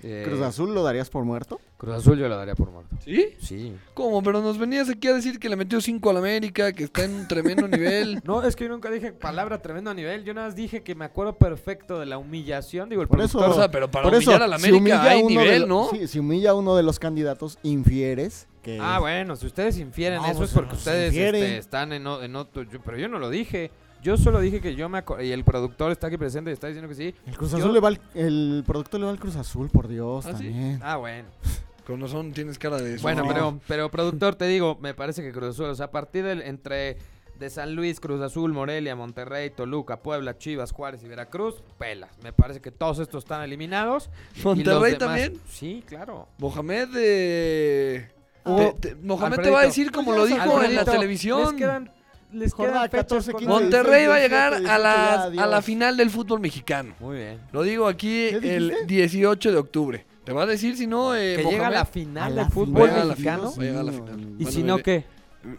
Eh, 0.04 0.24
Cruz 0.26 0.42
Azul 0.42 0.74
lo 0.74 0.84
darías 0.84 1.10
por 1.10 1.24
muerto. 1.26 1.60
Cruz 1.78 1.96
Azul 1.96 2.18
yo 2.18 2.28
lo 2.28 2.36
daría 2.38 2.56
por 2.56 2.70
muerto. 2.72 2.96
¿Sí? 3.04 3.36
Sí. 3.40 3.74
¿Cómo? 3.94 4.22
Pero 4.24 4.42
nos 4.42 4.58
venías 4.58 4.90
aquí 4.90 5.08
a 5.08 5.14
decir 5.14 5.40
que 5.40 5.50
le 5.50 5.56
metió 5.56 5.80
5 5.82 6.10
al 6.10 6.18
América, 6.18 6.74
que 6.74 6.84
está 6.86 7.04
en 7.04 7.14
un 7.14 7.28
tremendo 7.28 7.68
nivel. 7.68 8.22
No, 8.24 8.44
es 8.44 8.56
que 8.56 8.66
yo 8.66 8.70
nunca 8.70 8.90
dije 8.90 9.12
palabra 9.12 9.62
tremendo 9.62 9.90
a 9.92 9.94
nivel, 9.94 10.24
yo 10.24 10.34
nada 10.34 10.48
más 10.48 10.56
dije 10.56 10.84
que 10.84 10.96
me 10.96 11.06
acuerdo 11.06 11.34
perfecto 11.38 12.00
de 12.00 12.06
la 12.06 12.18
humillación, 12.18 12.90
digo, 12.90 13.02
el 13.02 13.08
Por 13.08 13.22
eso- 13.22 13.40
productor- 13.40 13.50
O 13.52 13.54
sea, 13.56 13.72
pero 13.72 13.90
para 13.92 14.04
Por 14.10 14.16
eso, 14.16 14.30
humillar 14.32 14.44
al 14.44 14.60
si 14.60 14.68
América 14.70 14.78
humilla 14.78 15.04
hay 15.12 15.20
a 15.22 15.24
nivel, 15.24 15.62
lo- 15.62 15.68
¿no? 15.68 15.90
Sí, 15.92 16.08
si 16.08 16.20
humilla 16.20 16.52
a 16.52 16.54
uno 16.56 16.76
de 16.76 16.84
los 16.84 17.00
candidatos, 17.00 17.58
infieres 17.64 18.48
que... 18.62 18.78
Ah, 18.80 19.00
bueno, 19.00 19.36
si 19.36 19.48
ustedes 19.48 19.78
infieren 19.80 20.22
No, 20.22 20.28
eso 20.28 20.44
es 20.44 20.52
porque 20.52 20.76
ustedes 20.76 21.16
este, 21.16 21.58
están 21.58 21.94
en, 21.94 22.06
en 22.06 22.36
otro... 22.36 22.62
yo- 22.64 22.80
pero 22.84 22.98
yo 22.98 23.08
no 23.08 23.18
lo 23.18 23.30
dije. 23.30 23.72
Yo 24.02 24.18
solo 24.18 24.40
dije 24.40 24.62
que 24.62 24.76
yo 24.76 24.90
me 24.90 24.98
acuerdo... 25.00 25.24
Y 25.24 25.32
el 25.32 25.44
productor 25.44 25.92
está 25.92 26.08
aquí 26.08 26.18
presente 26.18 26.50
y 26.50 26.54
está 26.54 26.68
diciendo 26.68 26.90
que 26.90 26.96
sí. 26.96 27.14
El 27.28 27.38
Cruz 27.38 27.52
Yo- 27.52 27.58
Azul 27.58 27.74
le 27.74 27.80
va 27.80 27.90
al, 27.90 28.02
el 28.16 28.64
productor 28.66 29.00
le 29.00 29.06
va 29.06 29.12
al 29.12 29.20
Cruz 29.20 29.36
Azul, 29.36 29.70
por 29.70 29.88
Dios, 29.88 30.26
¿Ah, 30.26 30.30
sí? 30.38 30.46
también. 30.46 30.80
Ah, 30.84 30.96
bueno. 30.98 31.28
Con 31.86 32.00
razón 32.02 32.32
tienes 32.32 32.58
cara 32.60 32.78
de 32.78 32.96
eso. 32.96 33.02
Bueno, 33.04 33.24
No. 33.24 33.30
pero, 33.30 33.60
pero 33.68 33.92
productor, 33.92 34.36
te 34.36 34.46
digo, 34.46 34.78
me 34.82 34.94
parece 34.94 35.22
que 35.22 35.32
Cruz 35.32 35.50
Azul, 35.50 35.66
o 35.66 35.76
sea, 35.76 35.88
a 35.88 35.92
partir 35.92 36.24
del, 36.24 36.42
entre 36.44 36.98
de 37.40 37.50
San 37.50 37.76
Luis, 37.76 38.00
Cruz 38.00 38.22
Azul, 38.22 38.54
Morelia, 38.54 38.96
Monterrey, 38.96 39.50
Toluca, 39.50 40.02
Puebla, 40.02 40.38
Chivas, 40.38 40.72
Juárez 40.72 41.02
y 41.04 41.08
Veracruz, 41.08 41.64
pelas. 41.80 42.12
Me 42.24 42.32
parece 42.34 42.62
que 42.62 42.70
todos 42.72 43.00
estos 43.00 43.24
están 43.24 43.42
eliminados. 43.42 44.10
Monterrey 44.44 44.94
demás- 44.94 44.98
también. 45.00 45.34
Sí, 45.50 45.84
claro. 45.88 46.28
Mohamed 46.38 46.88
de... 46.90 48.08
Te- 48.44 48.74
te- 48.90 48.96
Mohamed 48.96 49.20
te 49.22 49.26
Alfredito. 49.42 49.54
va 49.54 49.60
a 49.62 49.66
decir 49.66 49.92
como 49.92 50.14
lo 50.14 50.26
dijo 50.26 50.64
en 50.64 50.76
la 50.76 50.86
televisión. 50.86 51.42
Les 51.42 51.54
quedan 51.54 51.92
les 52.34 52.54
quedan 52.54 52.74
fechas 52.74 52.90
14, 52.90 53.32
con- 53.32 53.40
15, 53.40 53.54
Monterrey 53.54 54.06
va 54.08 54.16
a 54.16 54.20
16, 54.20 54.30
llegar 54.30 54.52
17, 54.52 54.72
a 54.74 54.78
la, 54.80 55.32
ya, 55.34 55.44
a 55.44 55.48
la 55.48 55.62
final 55.62 55.98
del 55.98 56.10
fútbol 56.10 56.40
mexicano. 56.40 56.96
Muy 57.00 57.18
bien. 57.18 57.40
Lo 57.52 57.64
digo 57.64 57.88
aquí 57.88 58.28
¿Qué 58.42 58.56
el 58.58 58.70
dijiste? 58.70 58.86
18 58.88 59.52
de 59.52 59.58
octubre. 59.58 60.06
¿Te 60.24 60.34
va 60.34 60.44
a 60.44 60.46
decir 60.46 60.78
si 60.78 60.86
no, 60.88 61.16
eh, 61.16 61.36
que 61.38 61.44
llega 61.44 61.68
a 61.68 61.72
la 61.72 61.86
final 61.86 62.34
A 62.38 62.44
del 62.44 62.52
fútbol 62.52 62.90
final, 62.90 63.02
a 63.02 63.06
mexicano. 63.06 63.44
Va 63.58 63.64
a 63.64 63.66
llegar 63.66 63.80
a 63.82 63.84
la 63.84 63.92
final. 63.92 64.20
Y 64.20 64.44
Bueno, 64.44 64.52
si 64.52 64.64
no, 64.64 64.78
eh, 64.78 64.84
¿qué? 64.84 65.04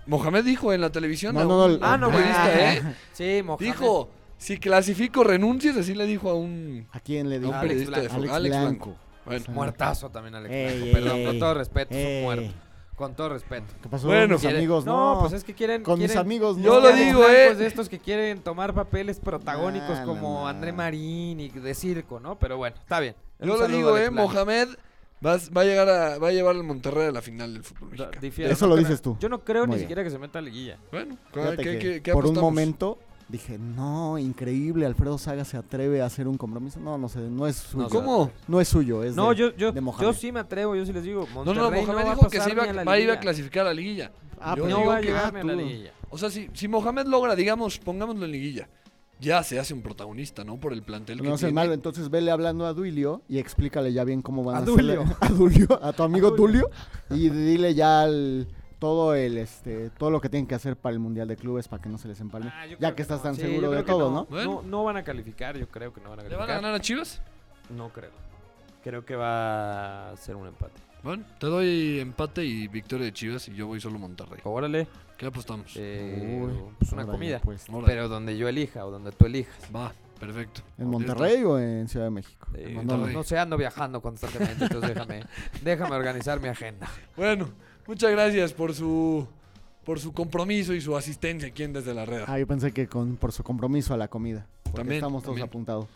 Mohamed 0.07 0.45
dijo 0.45 0.73
en 0.73 0.81
la 0.81 0.91
televisión. 0.91 1.35
No, 1.35 1.41
a 1.41 1.45
no, 1.45 1.69
no, 1.69 1.79
Ah, 1.83 1.97
no, 1.99 2.09
periodista, 2.11 2.45
bueno. 2.45 2.91
¿eh? 2.91 2.95
Sí, 3.13 3.43
Mohamed. 3.43 3.65
Dijo, 3.67 4.11
si 4.39 4.59
clasifico 4.59 5.25
renuncias, 5.25 5.77
así 5.77 5.95
le 5.95 6.07
dijo 6.07 6.31
a 6.31 6.35
un, 6.35 6.87
¿A 6.93 7.01
quién 7.01 7.29
le 7.29 7.37
a 7.37 7.39
dijo? 7.41 7.51
un 7.51 7.57
Alex 7.57 7.69
periodista 7.69 8.01
de 8.01 8.07
Blanco. 8.09 8.15
fútbol. 8.23 8.35
Alex 8.37 8.55
Alex 8.57 8.69
Blanco. 8.69 8.85
Blanco. 8.87 9.03
Bueno, 9.25 9.45
Muertazo 9.49 10.11
también, 10.11 10.35
Alex 10.37 10.53
Ey, 10.55 10.65
Blanco. 10.67 10.85
ey, 10.87 10.93
Perdón, 10.93 11.17
ey. 11.19 11.27
con 11.27 11.39
todo 11.41 11.55
respeto, 11.55 11.95
es 11.97 12.07
un 12.19 12.23
muerto. 12.23 12.53
Con 12.97 13.15
todo 13.15 13.31
respeto. 13.31 13.73
¿Qué 13.83 13.89
pasó? 13.89 14.07
Bueno. 14.07 14.35
mis 14.35 14.45
amigos, 14.45 14.85
No, 14.85 15.15
no. 15.15 15.21
pues 15.21 15.33
es 15.33 15.45
que 15.45 15.55
quieren. 15.55 15.83
Con 15.83 15.99
mis 15.99 16.15
amigos, 16.15 16.57
no. 16.59 16.63
Yo 16.65 16.81
lo 16.81 16.93
digo, 16.93 17.27
eh. 17.29 17.55
de 17.55 17.67
estos 17.67 17.89
que 17.89 17.99
quieren 17.99 18.41
tomar 18.43 18.75
papeles 18.75 19.19
protagónicos 19.19 19.99
Nah, 19.99 20.05
como 20.05 20.45
nah, 20.45 20.51
André. 20.51 20.73
Marín 20.73 21.41
y 21.41 21.49
de 21.49 21.75
circo, 21.75 22.21
¿no? 22.21 22.39
Pero 22.39 22.59
bueno, 22.59 22.77
está 22.79 23.01
bien. 23.01 23.15
Un 23.41 23.49
yo 23.49 23.57
lo 23.57 23.67
digo, 23.67 23.97
eh. 23.97 24.11
Mohamed 24.11 24.69
va, 25.25 25.39
va 25.57 25.61
a 25.63 25.65
llegar 25.65 25.89
a, 25.89 26.19
va 26.19 26.29
a 26.29 26.33
llevar 26.33 26.55
al 26.55 26.65
Monterrey 26.65 27.09
a 27.09 27.13
la 27.13 27.23
final 27.23 27.55
del 27.55 27.65
fútbol 27.65 27.91
mexicano. 27.91 28.21
difiero, 28.21 28.53
Eso 28.53 28.67
no 28.67 28.71
lo 28.71 28.75
creo- 28.77 28.89
dices 28.89 29.03
tú. 29.03 29.17
Yo 29.19 29.29
no 29.31 29.41
creo 29.43 29.63
Muy 29.63 29.71
ni 29.71 29.75
bien. 29.77 29.81
siquiera 29.85 30.05
que 30.05 30.11
se 30.11 30.19
meta 30.19 30.39
a 30.39 30.43
liguilla. 30.43 30.79
Bueno, 30.93 31.17
¿qué, 31.33 31.57
que 31.57 31.79
qué- 31.79 32.03
qué 32.03 32.13
por 32.13 32.27
un 32.27 32.35
momento 32.39 32.99
dije, 33.33 33.59
no, 33.59 34.19
increíble, 34.19 34.87
Alfredo 34.87 35.19
Saga 35.19 35.45
se 35.45 35.57
atreve 35.57 36.01
a 36.03 36.07
hacer 36.07 36.29
un 36.29 36.37
compromiso. 36.39 36.79
No, 36.79 36.97
no 36.99 37.09
sé, 37.09 37.19
no 37.19 37.47
es 37.49 37.57
suyo. 37.57 37.85
No, 37.85 37.89
¿Cómo? 37.91 38.31
No 38.47 38.61
es 38.61 38.69
suyo, 38.69 39.03
es 39.03 39.17
No, 39.17 39.31
de- 39.31 39.37
yo, 39.37 39.57
yo, 39.57 39.73
de 39.73 39.77
yo 39.77 39.83
Mohamed. 39.83 40.13
sí 40.13 40.31
me 40.31 40.39
atrevo, 40.41 40.77
yo 40.77 40.87
sí 40.87 40.93
les 40.93 41.03
digo. 41.03 41.27
No, 41.35 41.45
Monterrey 41.45 41.57
no, 41.59 41.71
no, 41.71 41.93
Mohamed 41.95 42.15
dijo 42.15 42.29
que 42.31 42.41
se 42.41 42.51
iba, 42.53 42.63
a 42.63 42.67
va 42.67 42.73
a 42.73 42.75
ir 42.83 42.89
a 42.89 42.95
liguilla. 42.95 43.21
clasificar 43.21 43.63
a 43.67 43.69
la 43.71 43.75
liguilla. 43.75 44.13
Ah, 44.41 44.55
Yo 44.57 44.69
No 44.69 44.77
digo 44.77 44.89
va 44.89 44.97
a 44.97 45.01
que- 45.01 45.07
llegar 45.07 45.25
ah, 45.27 45.31
ni 45.33 45.41
a 45.41 45.45
la 45.57 45.63
liguilla. 45.63 45.93
O 46.11 46.19
sea, 46.19 46.31
si, 46.31 46.49
si 46.53 46.69
Mohamed 46.69 47.07
logra, 47.07 47.35
digamos, 47.35 47.79
pongámoslo 47.79 48.25
en 48.27 48.33
liguilla, 48.33 48.69
ya 49.21 49.43
se 49.45 49.59
hace 49.59 49.73
un 49.73 49.83
protagonista, 49.83 50.45
¿no? 50.45 50.59
Por 50.59 50.73
el 50.73 50.83
plantel 50.83 51.21
que 51.23 51.29
No 51.29 51.37
tiene. 51.37 51.53
malo, 51.53 51.73
entonces 51.73 52.11
vele 52.11 52.31
hablando 52.33 52.67
a 52.67 52.73
Duilio 52.75 53.23
y 53.29 53.39
explícale 53.39 53.93
ya 53.93 54.05
bien 54.05 54.21
cómo 54.21 54.43
van 54.45 54.57
a, 54.57 54.59
A 54.59 54.63
hacer 54.63 54.75
Dulio. 54.75 55.05
a 55.21 55.29
Dulio, 55.29 55.85
a 55.85 55.93
tu 55.93 56.03
amigo 56.03 56.33
Dulio. 56.33 56.69
Y 57.11 57.29
dile 57.31 57.75
ya 57.75 58.05
el- 58.05 58.49
todo 58.83 59.15
el 59.15 59.39
este 59.39 59.91
todo 59.91 60.11
lo 60.11 60.21
que 60.21 60.29
tienen 60.29 60.49
que 60.49 60.57
hacer 60.57 60.75
para 60.77 60.93
el 60.93 60.99
Mundial 60.99 61.29
de 61.29 61.37
Clubes 61.37 61.69
para 61.69 61.81
que 61.81 61.89
no 61.89 61.99
se 61.99 62.09
les 62.09 62.21
empalme. 62.21 62.51
Ah, 62.53 62.67
ya 62.81 62.95
que 62.97 63.03
estás 63.03 63.19
no. 63.19 63.23
tan 63.23 63.37
Sí, 63.37 63.43
seguro 63.43 63.71
de 63.71 63.85
todo, 63.85 64.11
no. 64.11 64.17
¿no? 64.17 64.25
Bueno. 64.27 64.55
No, 64.55 64.63
no 64.69 64.85
van 64.85 64.97
a 64.97 65.05
calificar, 65.05 65.57
yo 65.57 65.69
creo 65.69 65.93
que 65.93 66.01
no 66.01 66.11
van 66.11 66.19
a 66.19 66.23
¿Le 66.25 66.29
calificar. 66.31 66.49
van 66.49 66.51
a 66.59 66.61
ganar 66.61 66.75
a 66.75 66.81
Chivas? 66.81 67.23
No 67.71 67.91
creo. 67.91 68.11
Creo 68.83 69.05
que 69.05 69.15
va 69.15 70.11
a 70.11 70.17
ser 70.17 70.35
un 70.35 70.49
empate. 70.49 70.75
Bueno, 71.05 71.25
te 71.39 71.47
doy 71.47 72.01
empate 72.01 72.45
y 72.45 72.67
victoria 72.67 73.07
de 73.07 73.13
Chivas 73.13 73.47
y 73.49 73.55
yo 73.55 73.69
voy 73.69 73.81
solo 73.81 73.99
Monterrey. 74.01 74.41
Órale, 74.43 74.89
¿Qué 75.17 75.27
apostamos? 75.27 75.73
eh, 75.77 76.41
Uy, 76.43 76.53
pues 76.81 76.91
una 76.93 77.03
órale, 77.03 77.13
comida. 77.19 77.41
pues. 77.41 77.65
Pero 77.87 78.09
donde 78.09 78.37
yo 78.37 78.49
elija 78.49 78.85
o 78.85 78.91
donde 78.91 79.13
tú 79.13 79.27
elijas. 79.27 79.55
Va, 79.75 79.93
perfecto. 80.19 80.63
¿En 80.79 80.89
Monterrey 80.89 81.45
o 81.45 81.59
en 81.61 81.89
Ciudad 81.89 82.07
de 82.07 82.11
México? 82.11 82.49
Eh, 82.55 82.81
no, 82.85 82.97
no 83.07 83.23
sé, 83.23 83.39
ando 83.39 83.57
viajando 83.57 84.01
constantemente, 84.03 84.65
entonces 84.65 84.95
déjame, 84.95 85.25
déjame 85.63 85.95
organizar 85.97 86.41
mi 86.41 86.49
agenda. 86.49 86.89
Bueno, 87.17 87.49
muchas 87.87 88.11
gracias 88.11 88.53
por 88.53 88.75
su 88.75 89.27
por 89.85 89.99
su 89.99 90.13
compromiso 90.13 90.73
y 90.75 90.81
su 90.81 90.97
asistencia 90.97 91.49
aquí 91.49 91.65
en 91.65 91.73
Desde 91.73 91.93
la 91.93 92.05
Red. 92.07 92.23
Ah, 92.29 92.39
yo 92.39 92.47
pensé 92.47 92.73
que 92.73 92.87
con 92.87 93.17
por 93.17 93.33
su 93.33 93.43
compromiso 93.43 93.93
a 93.95 93.97
la 93.97 94.07
comida. 94.09 94.47
Porque 94.63 94.77
También, 94.79 94.99
estamos 94.99 95.23
todos 95.23 95.35
también. 95.35 95.49
apuntados. 95.49 95.87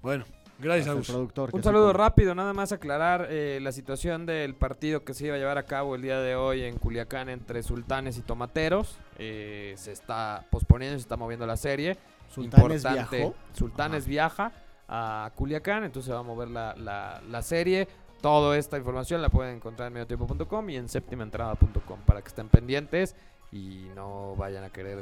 Bueno, 0.00 0.24
gracias, 0.60 0.86
Agus. 0.88 1.08
productor. 1.08 1.50
Un 1.52 1.62
saludo 1.62 1.92
rápido, 1.92 2.34
nada 2.36 2.52
más 2.52 2.70
aclarar 2.70 3.26
eh, 3.30 3.58
la 3.60 3.72
situación 3.72 4.26
del 4.26 4.54
partido 4.54 5.04
que 5.04 5.12
se 5.12 5.26
iba 5.26 5.34
a 5.34 5.38
llevar 5.38 5.58
a 5.58 5.64
cabo 5.64 5.96
el 5.96 6.02
día 6.02 6.20
de 6.20 6.36
hoy 6.36 6.62
en 6.62 6.76
Culiacán 6.78 7.28
entre 7.28 7.62
Sultanes 7.64 8.16
y 8.16 8.22
Tomateros. 8.22 8.96
Eh, 9.18 9.74
se 9.76 9.90
está 9.90 10.46
posponiendo, 10.50 10.96
se 10.96 11.02
está 11.02 11.16
moviendo 11.16 11.44
la 11.46 11.56
serie. 11.56 11.96
Sultanes 12.32 12.84
Importante. 12.84 13.16
viajó. 13.16 13.34
Sultanes 13.52 14.06
viaja 14.06 14.52
a 14.88 15.32
Culiacán, 15.34 15.82
entonces 15.84 16.06
se 16.06 16.12
va 16.12 16.20
a 16.20 16.22
mover 16.22 16.48
la, 16.48 16.74
la- 16.76 17.20
la 17.28 17.42
serie. 17.42 17.88
Toda 18.22 18.56
esta 18.56 18.78
información 18.78 19.20
la 19.20 19.28
pueden 19.28 19.56
encontrar 19.56 19.88
en 19.88 19.94
mediotiempo.com 19.94 20.70
y 20.70 20.76
en 20.76 20.88
séptimaentrada.com 20.88 22.00
para 22.06 22.22
que 22.22 22.28
estén 22.28 22.48
pendientes 22.48 23.14
y 23.50 23.88
no 23.94 24.34
vayan 24.36 24.64
a 24.64 24.70
querer 24.70 25.00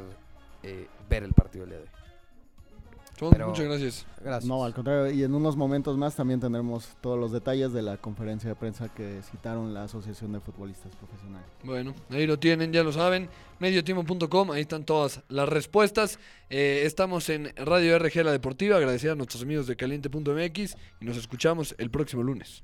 eh, 0.63 0.87
ver 1.09 1.23
el 1.23 1.33
partido 1.33 1.63
el 1.65 1.69
día 1.69 1.79
de 1.79 1.83
hoy. 1.85 1.89
Pero- 3.31 3.49
Muchas 3.49 3.65
gracias. 3.65 4.07
Gracias. 4.19 4.45
No, 4.45 4.65
al 4.65 4.73
contrario, 4.73 5.11
y 5.11 5.23
en 5.23 5.35
unos 5.35 5.55
momentos 5.55 5.95
más 5.95 6.15
también 6.15 6.39
tendremos 6.39 6.87
todos 7.01 7.19
los 7.19 7.31
detalles 7.31 7.71
de 7.71 7.83
la 7.83 7.97
conferencia 7.97 8.49
de 8.49 8.55
prensa 8.55 8.89
que 8.89 9.21
citaron 9.21 9.75
la 9.75 9.83
Asociación 9.83 10.31
de 10.33 10.39
Futbolistas 10.39 10.95
Profesionales. 10.95 11.47
Bueno, 11.63 11.93
ahí 12.09 12.25
lo 12.25 12.39
tienen, 12.39 12.73
ya 12.73 12.81
lo 12.83 12.91
saben. 12.91 13.29
Mediotiempo.com, 13.59 14.49
ahí 14.51 14.61
están 14.61 14.85
todas 14.85 15.21
las 15.29 15.47
respuestas. 15.47 16.17
Eh, 16.49 16.81
estamos 16.85 17.29
en 17.29 17.53
Radio 17.57 17.95
RG 17.99 18.23
La 18.23 18.31
Deportiva. 18.31 18.77
Agradecer 18.77 19.11
a 19.11 19.15
nuestros 19.15 19.43
amigos 19.43 19.67
de 19.67 19.75
caliente.mx 19.75 20.75
y 20.99 21.05
nos 21.05 21.17
escuchamos 21.17 21.75
el 21.77 21.91
próximo 21.91 22.23
lunes. 22.23 22.63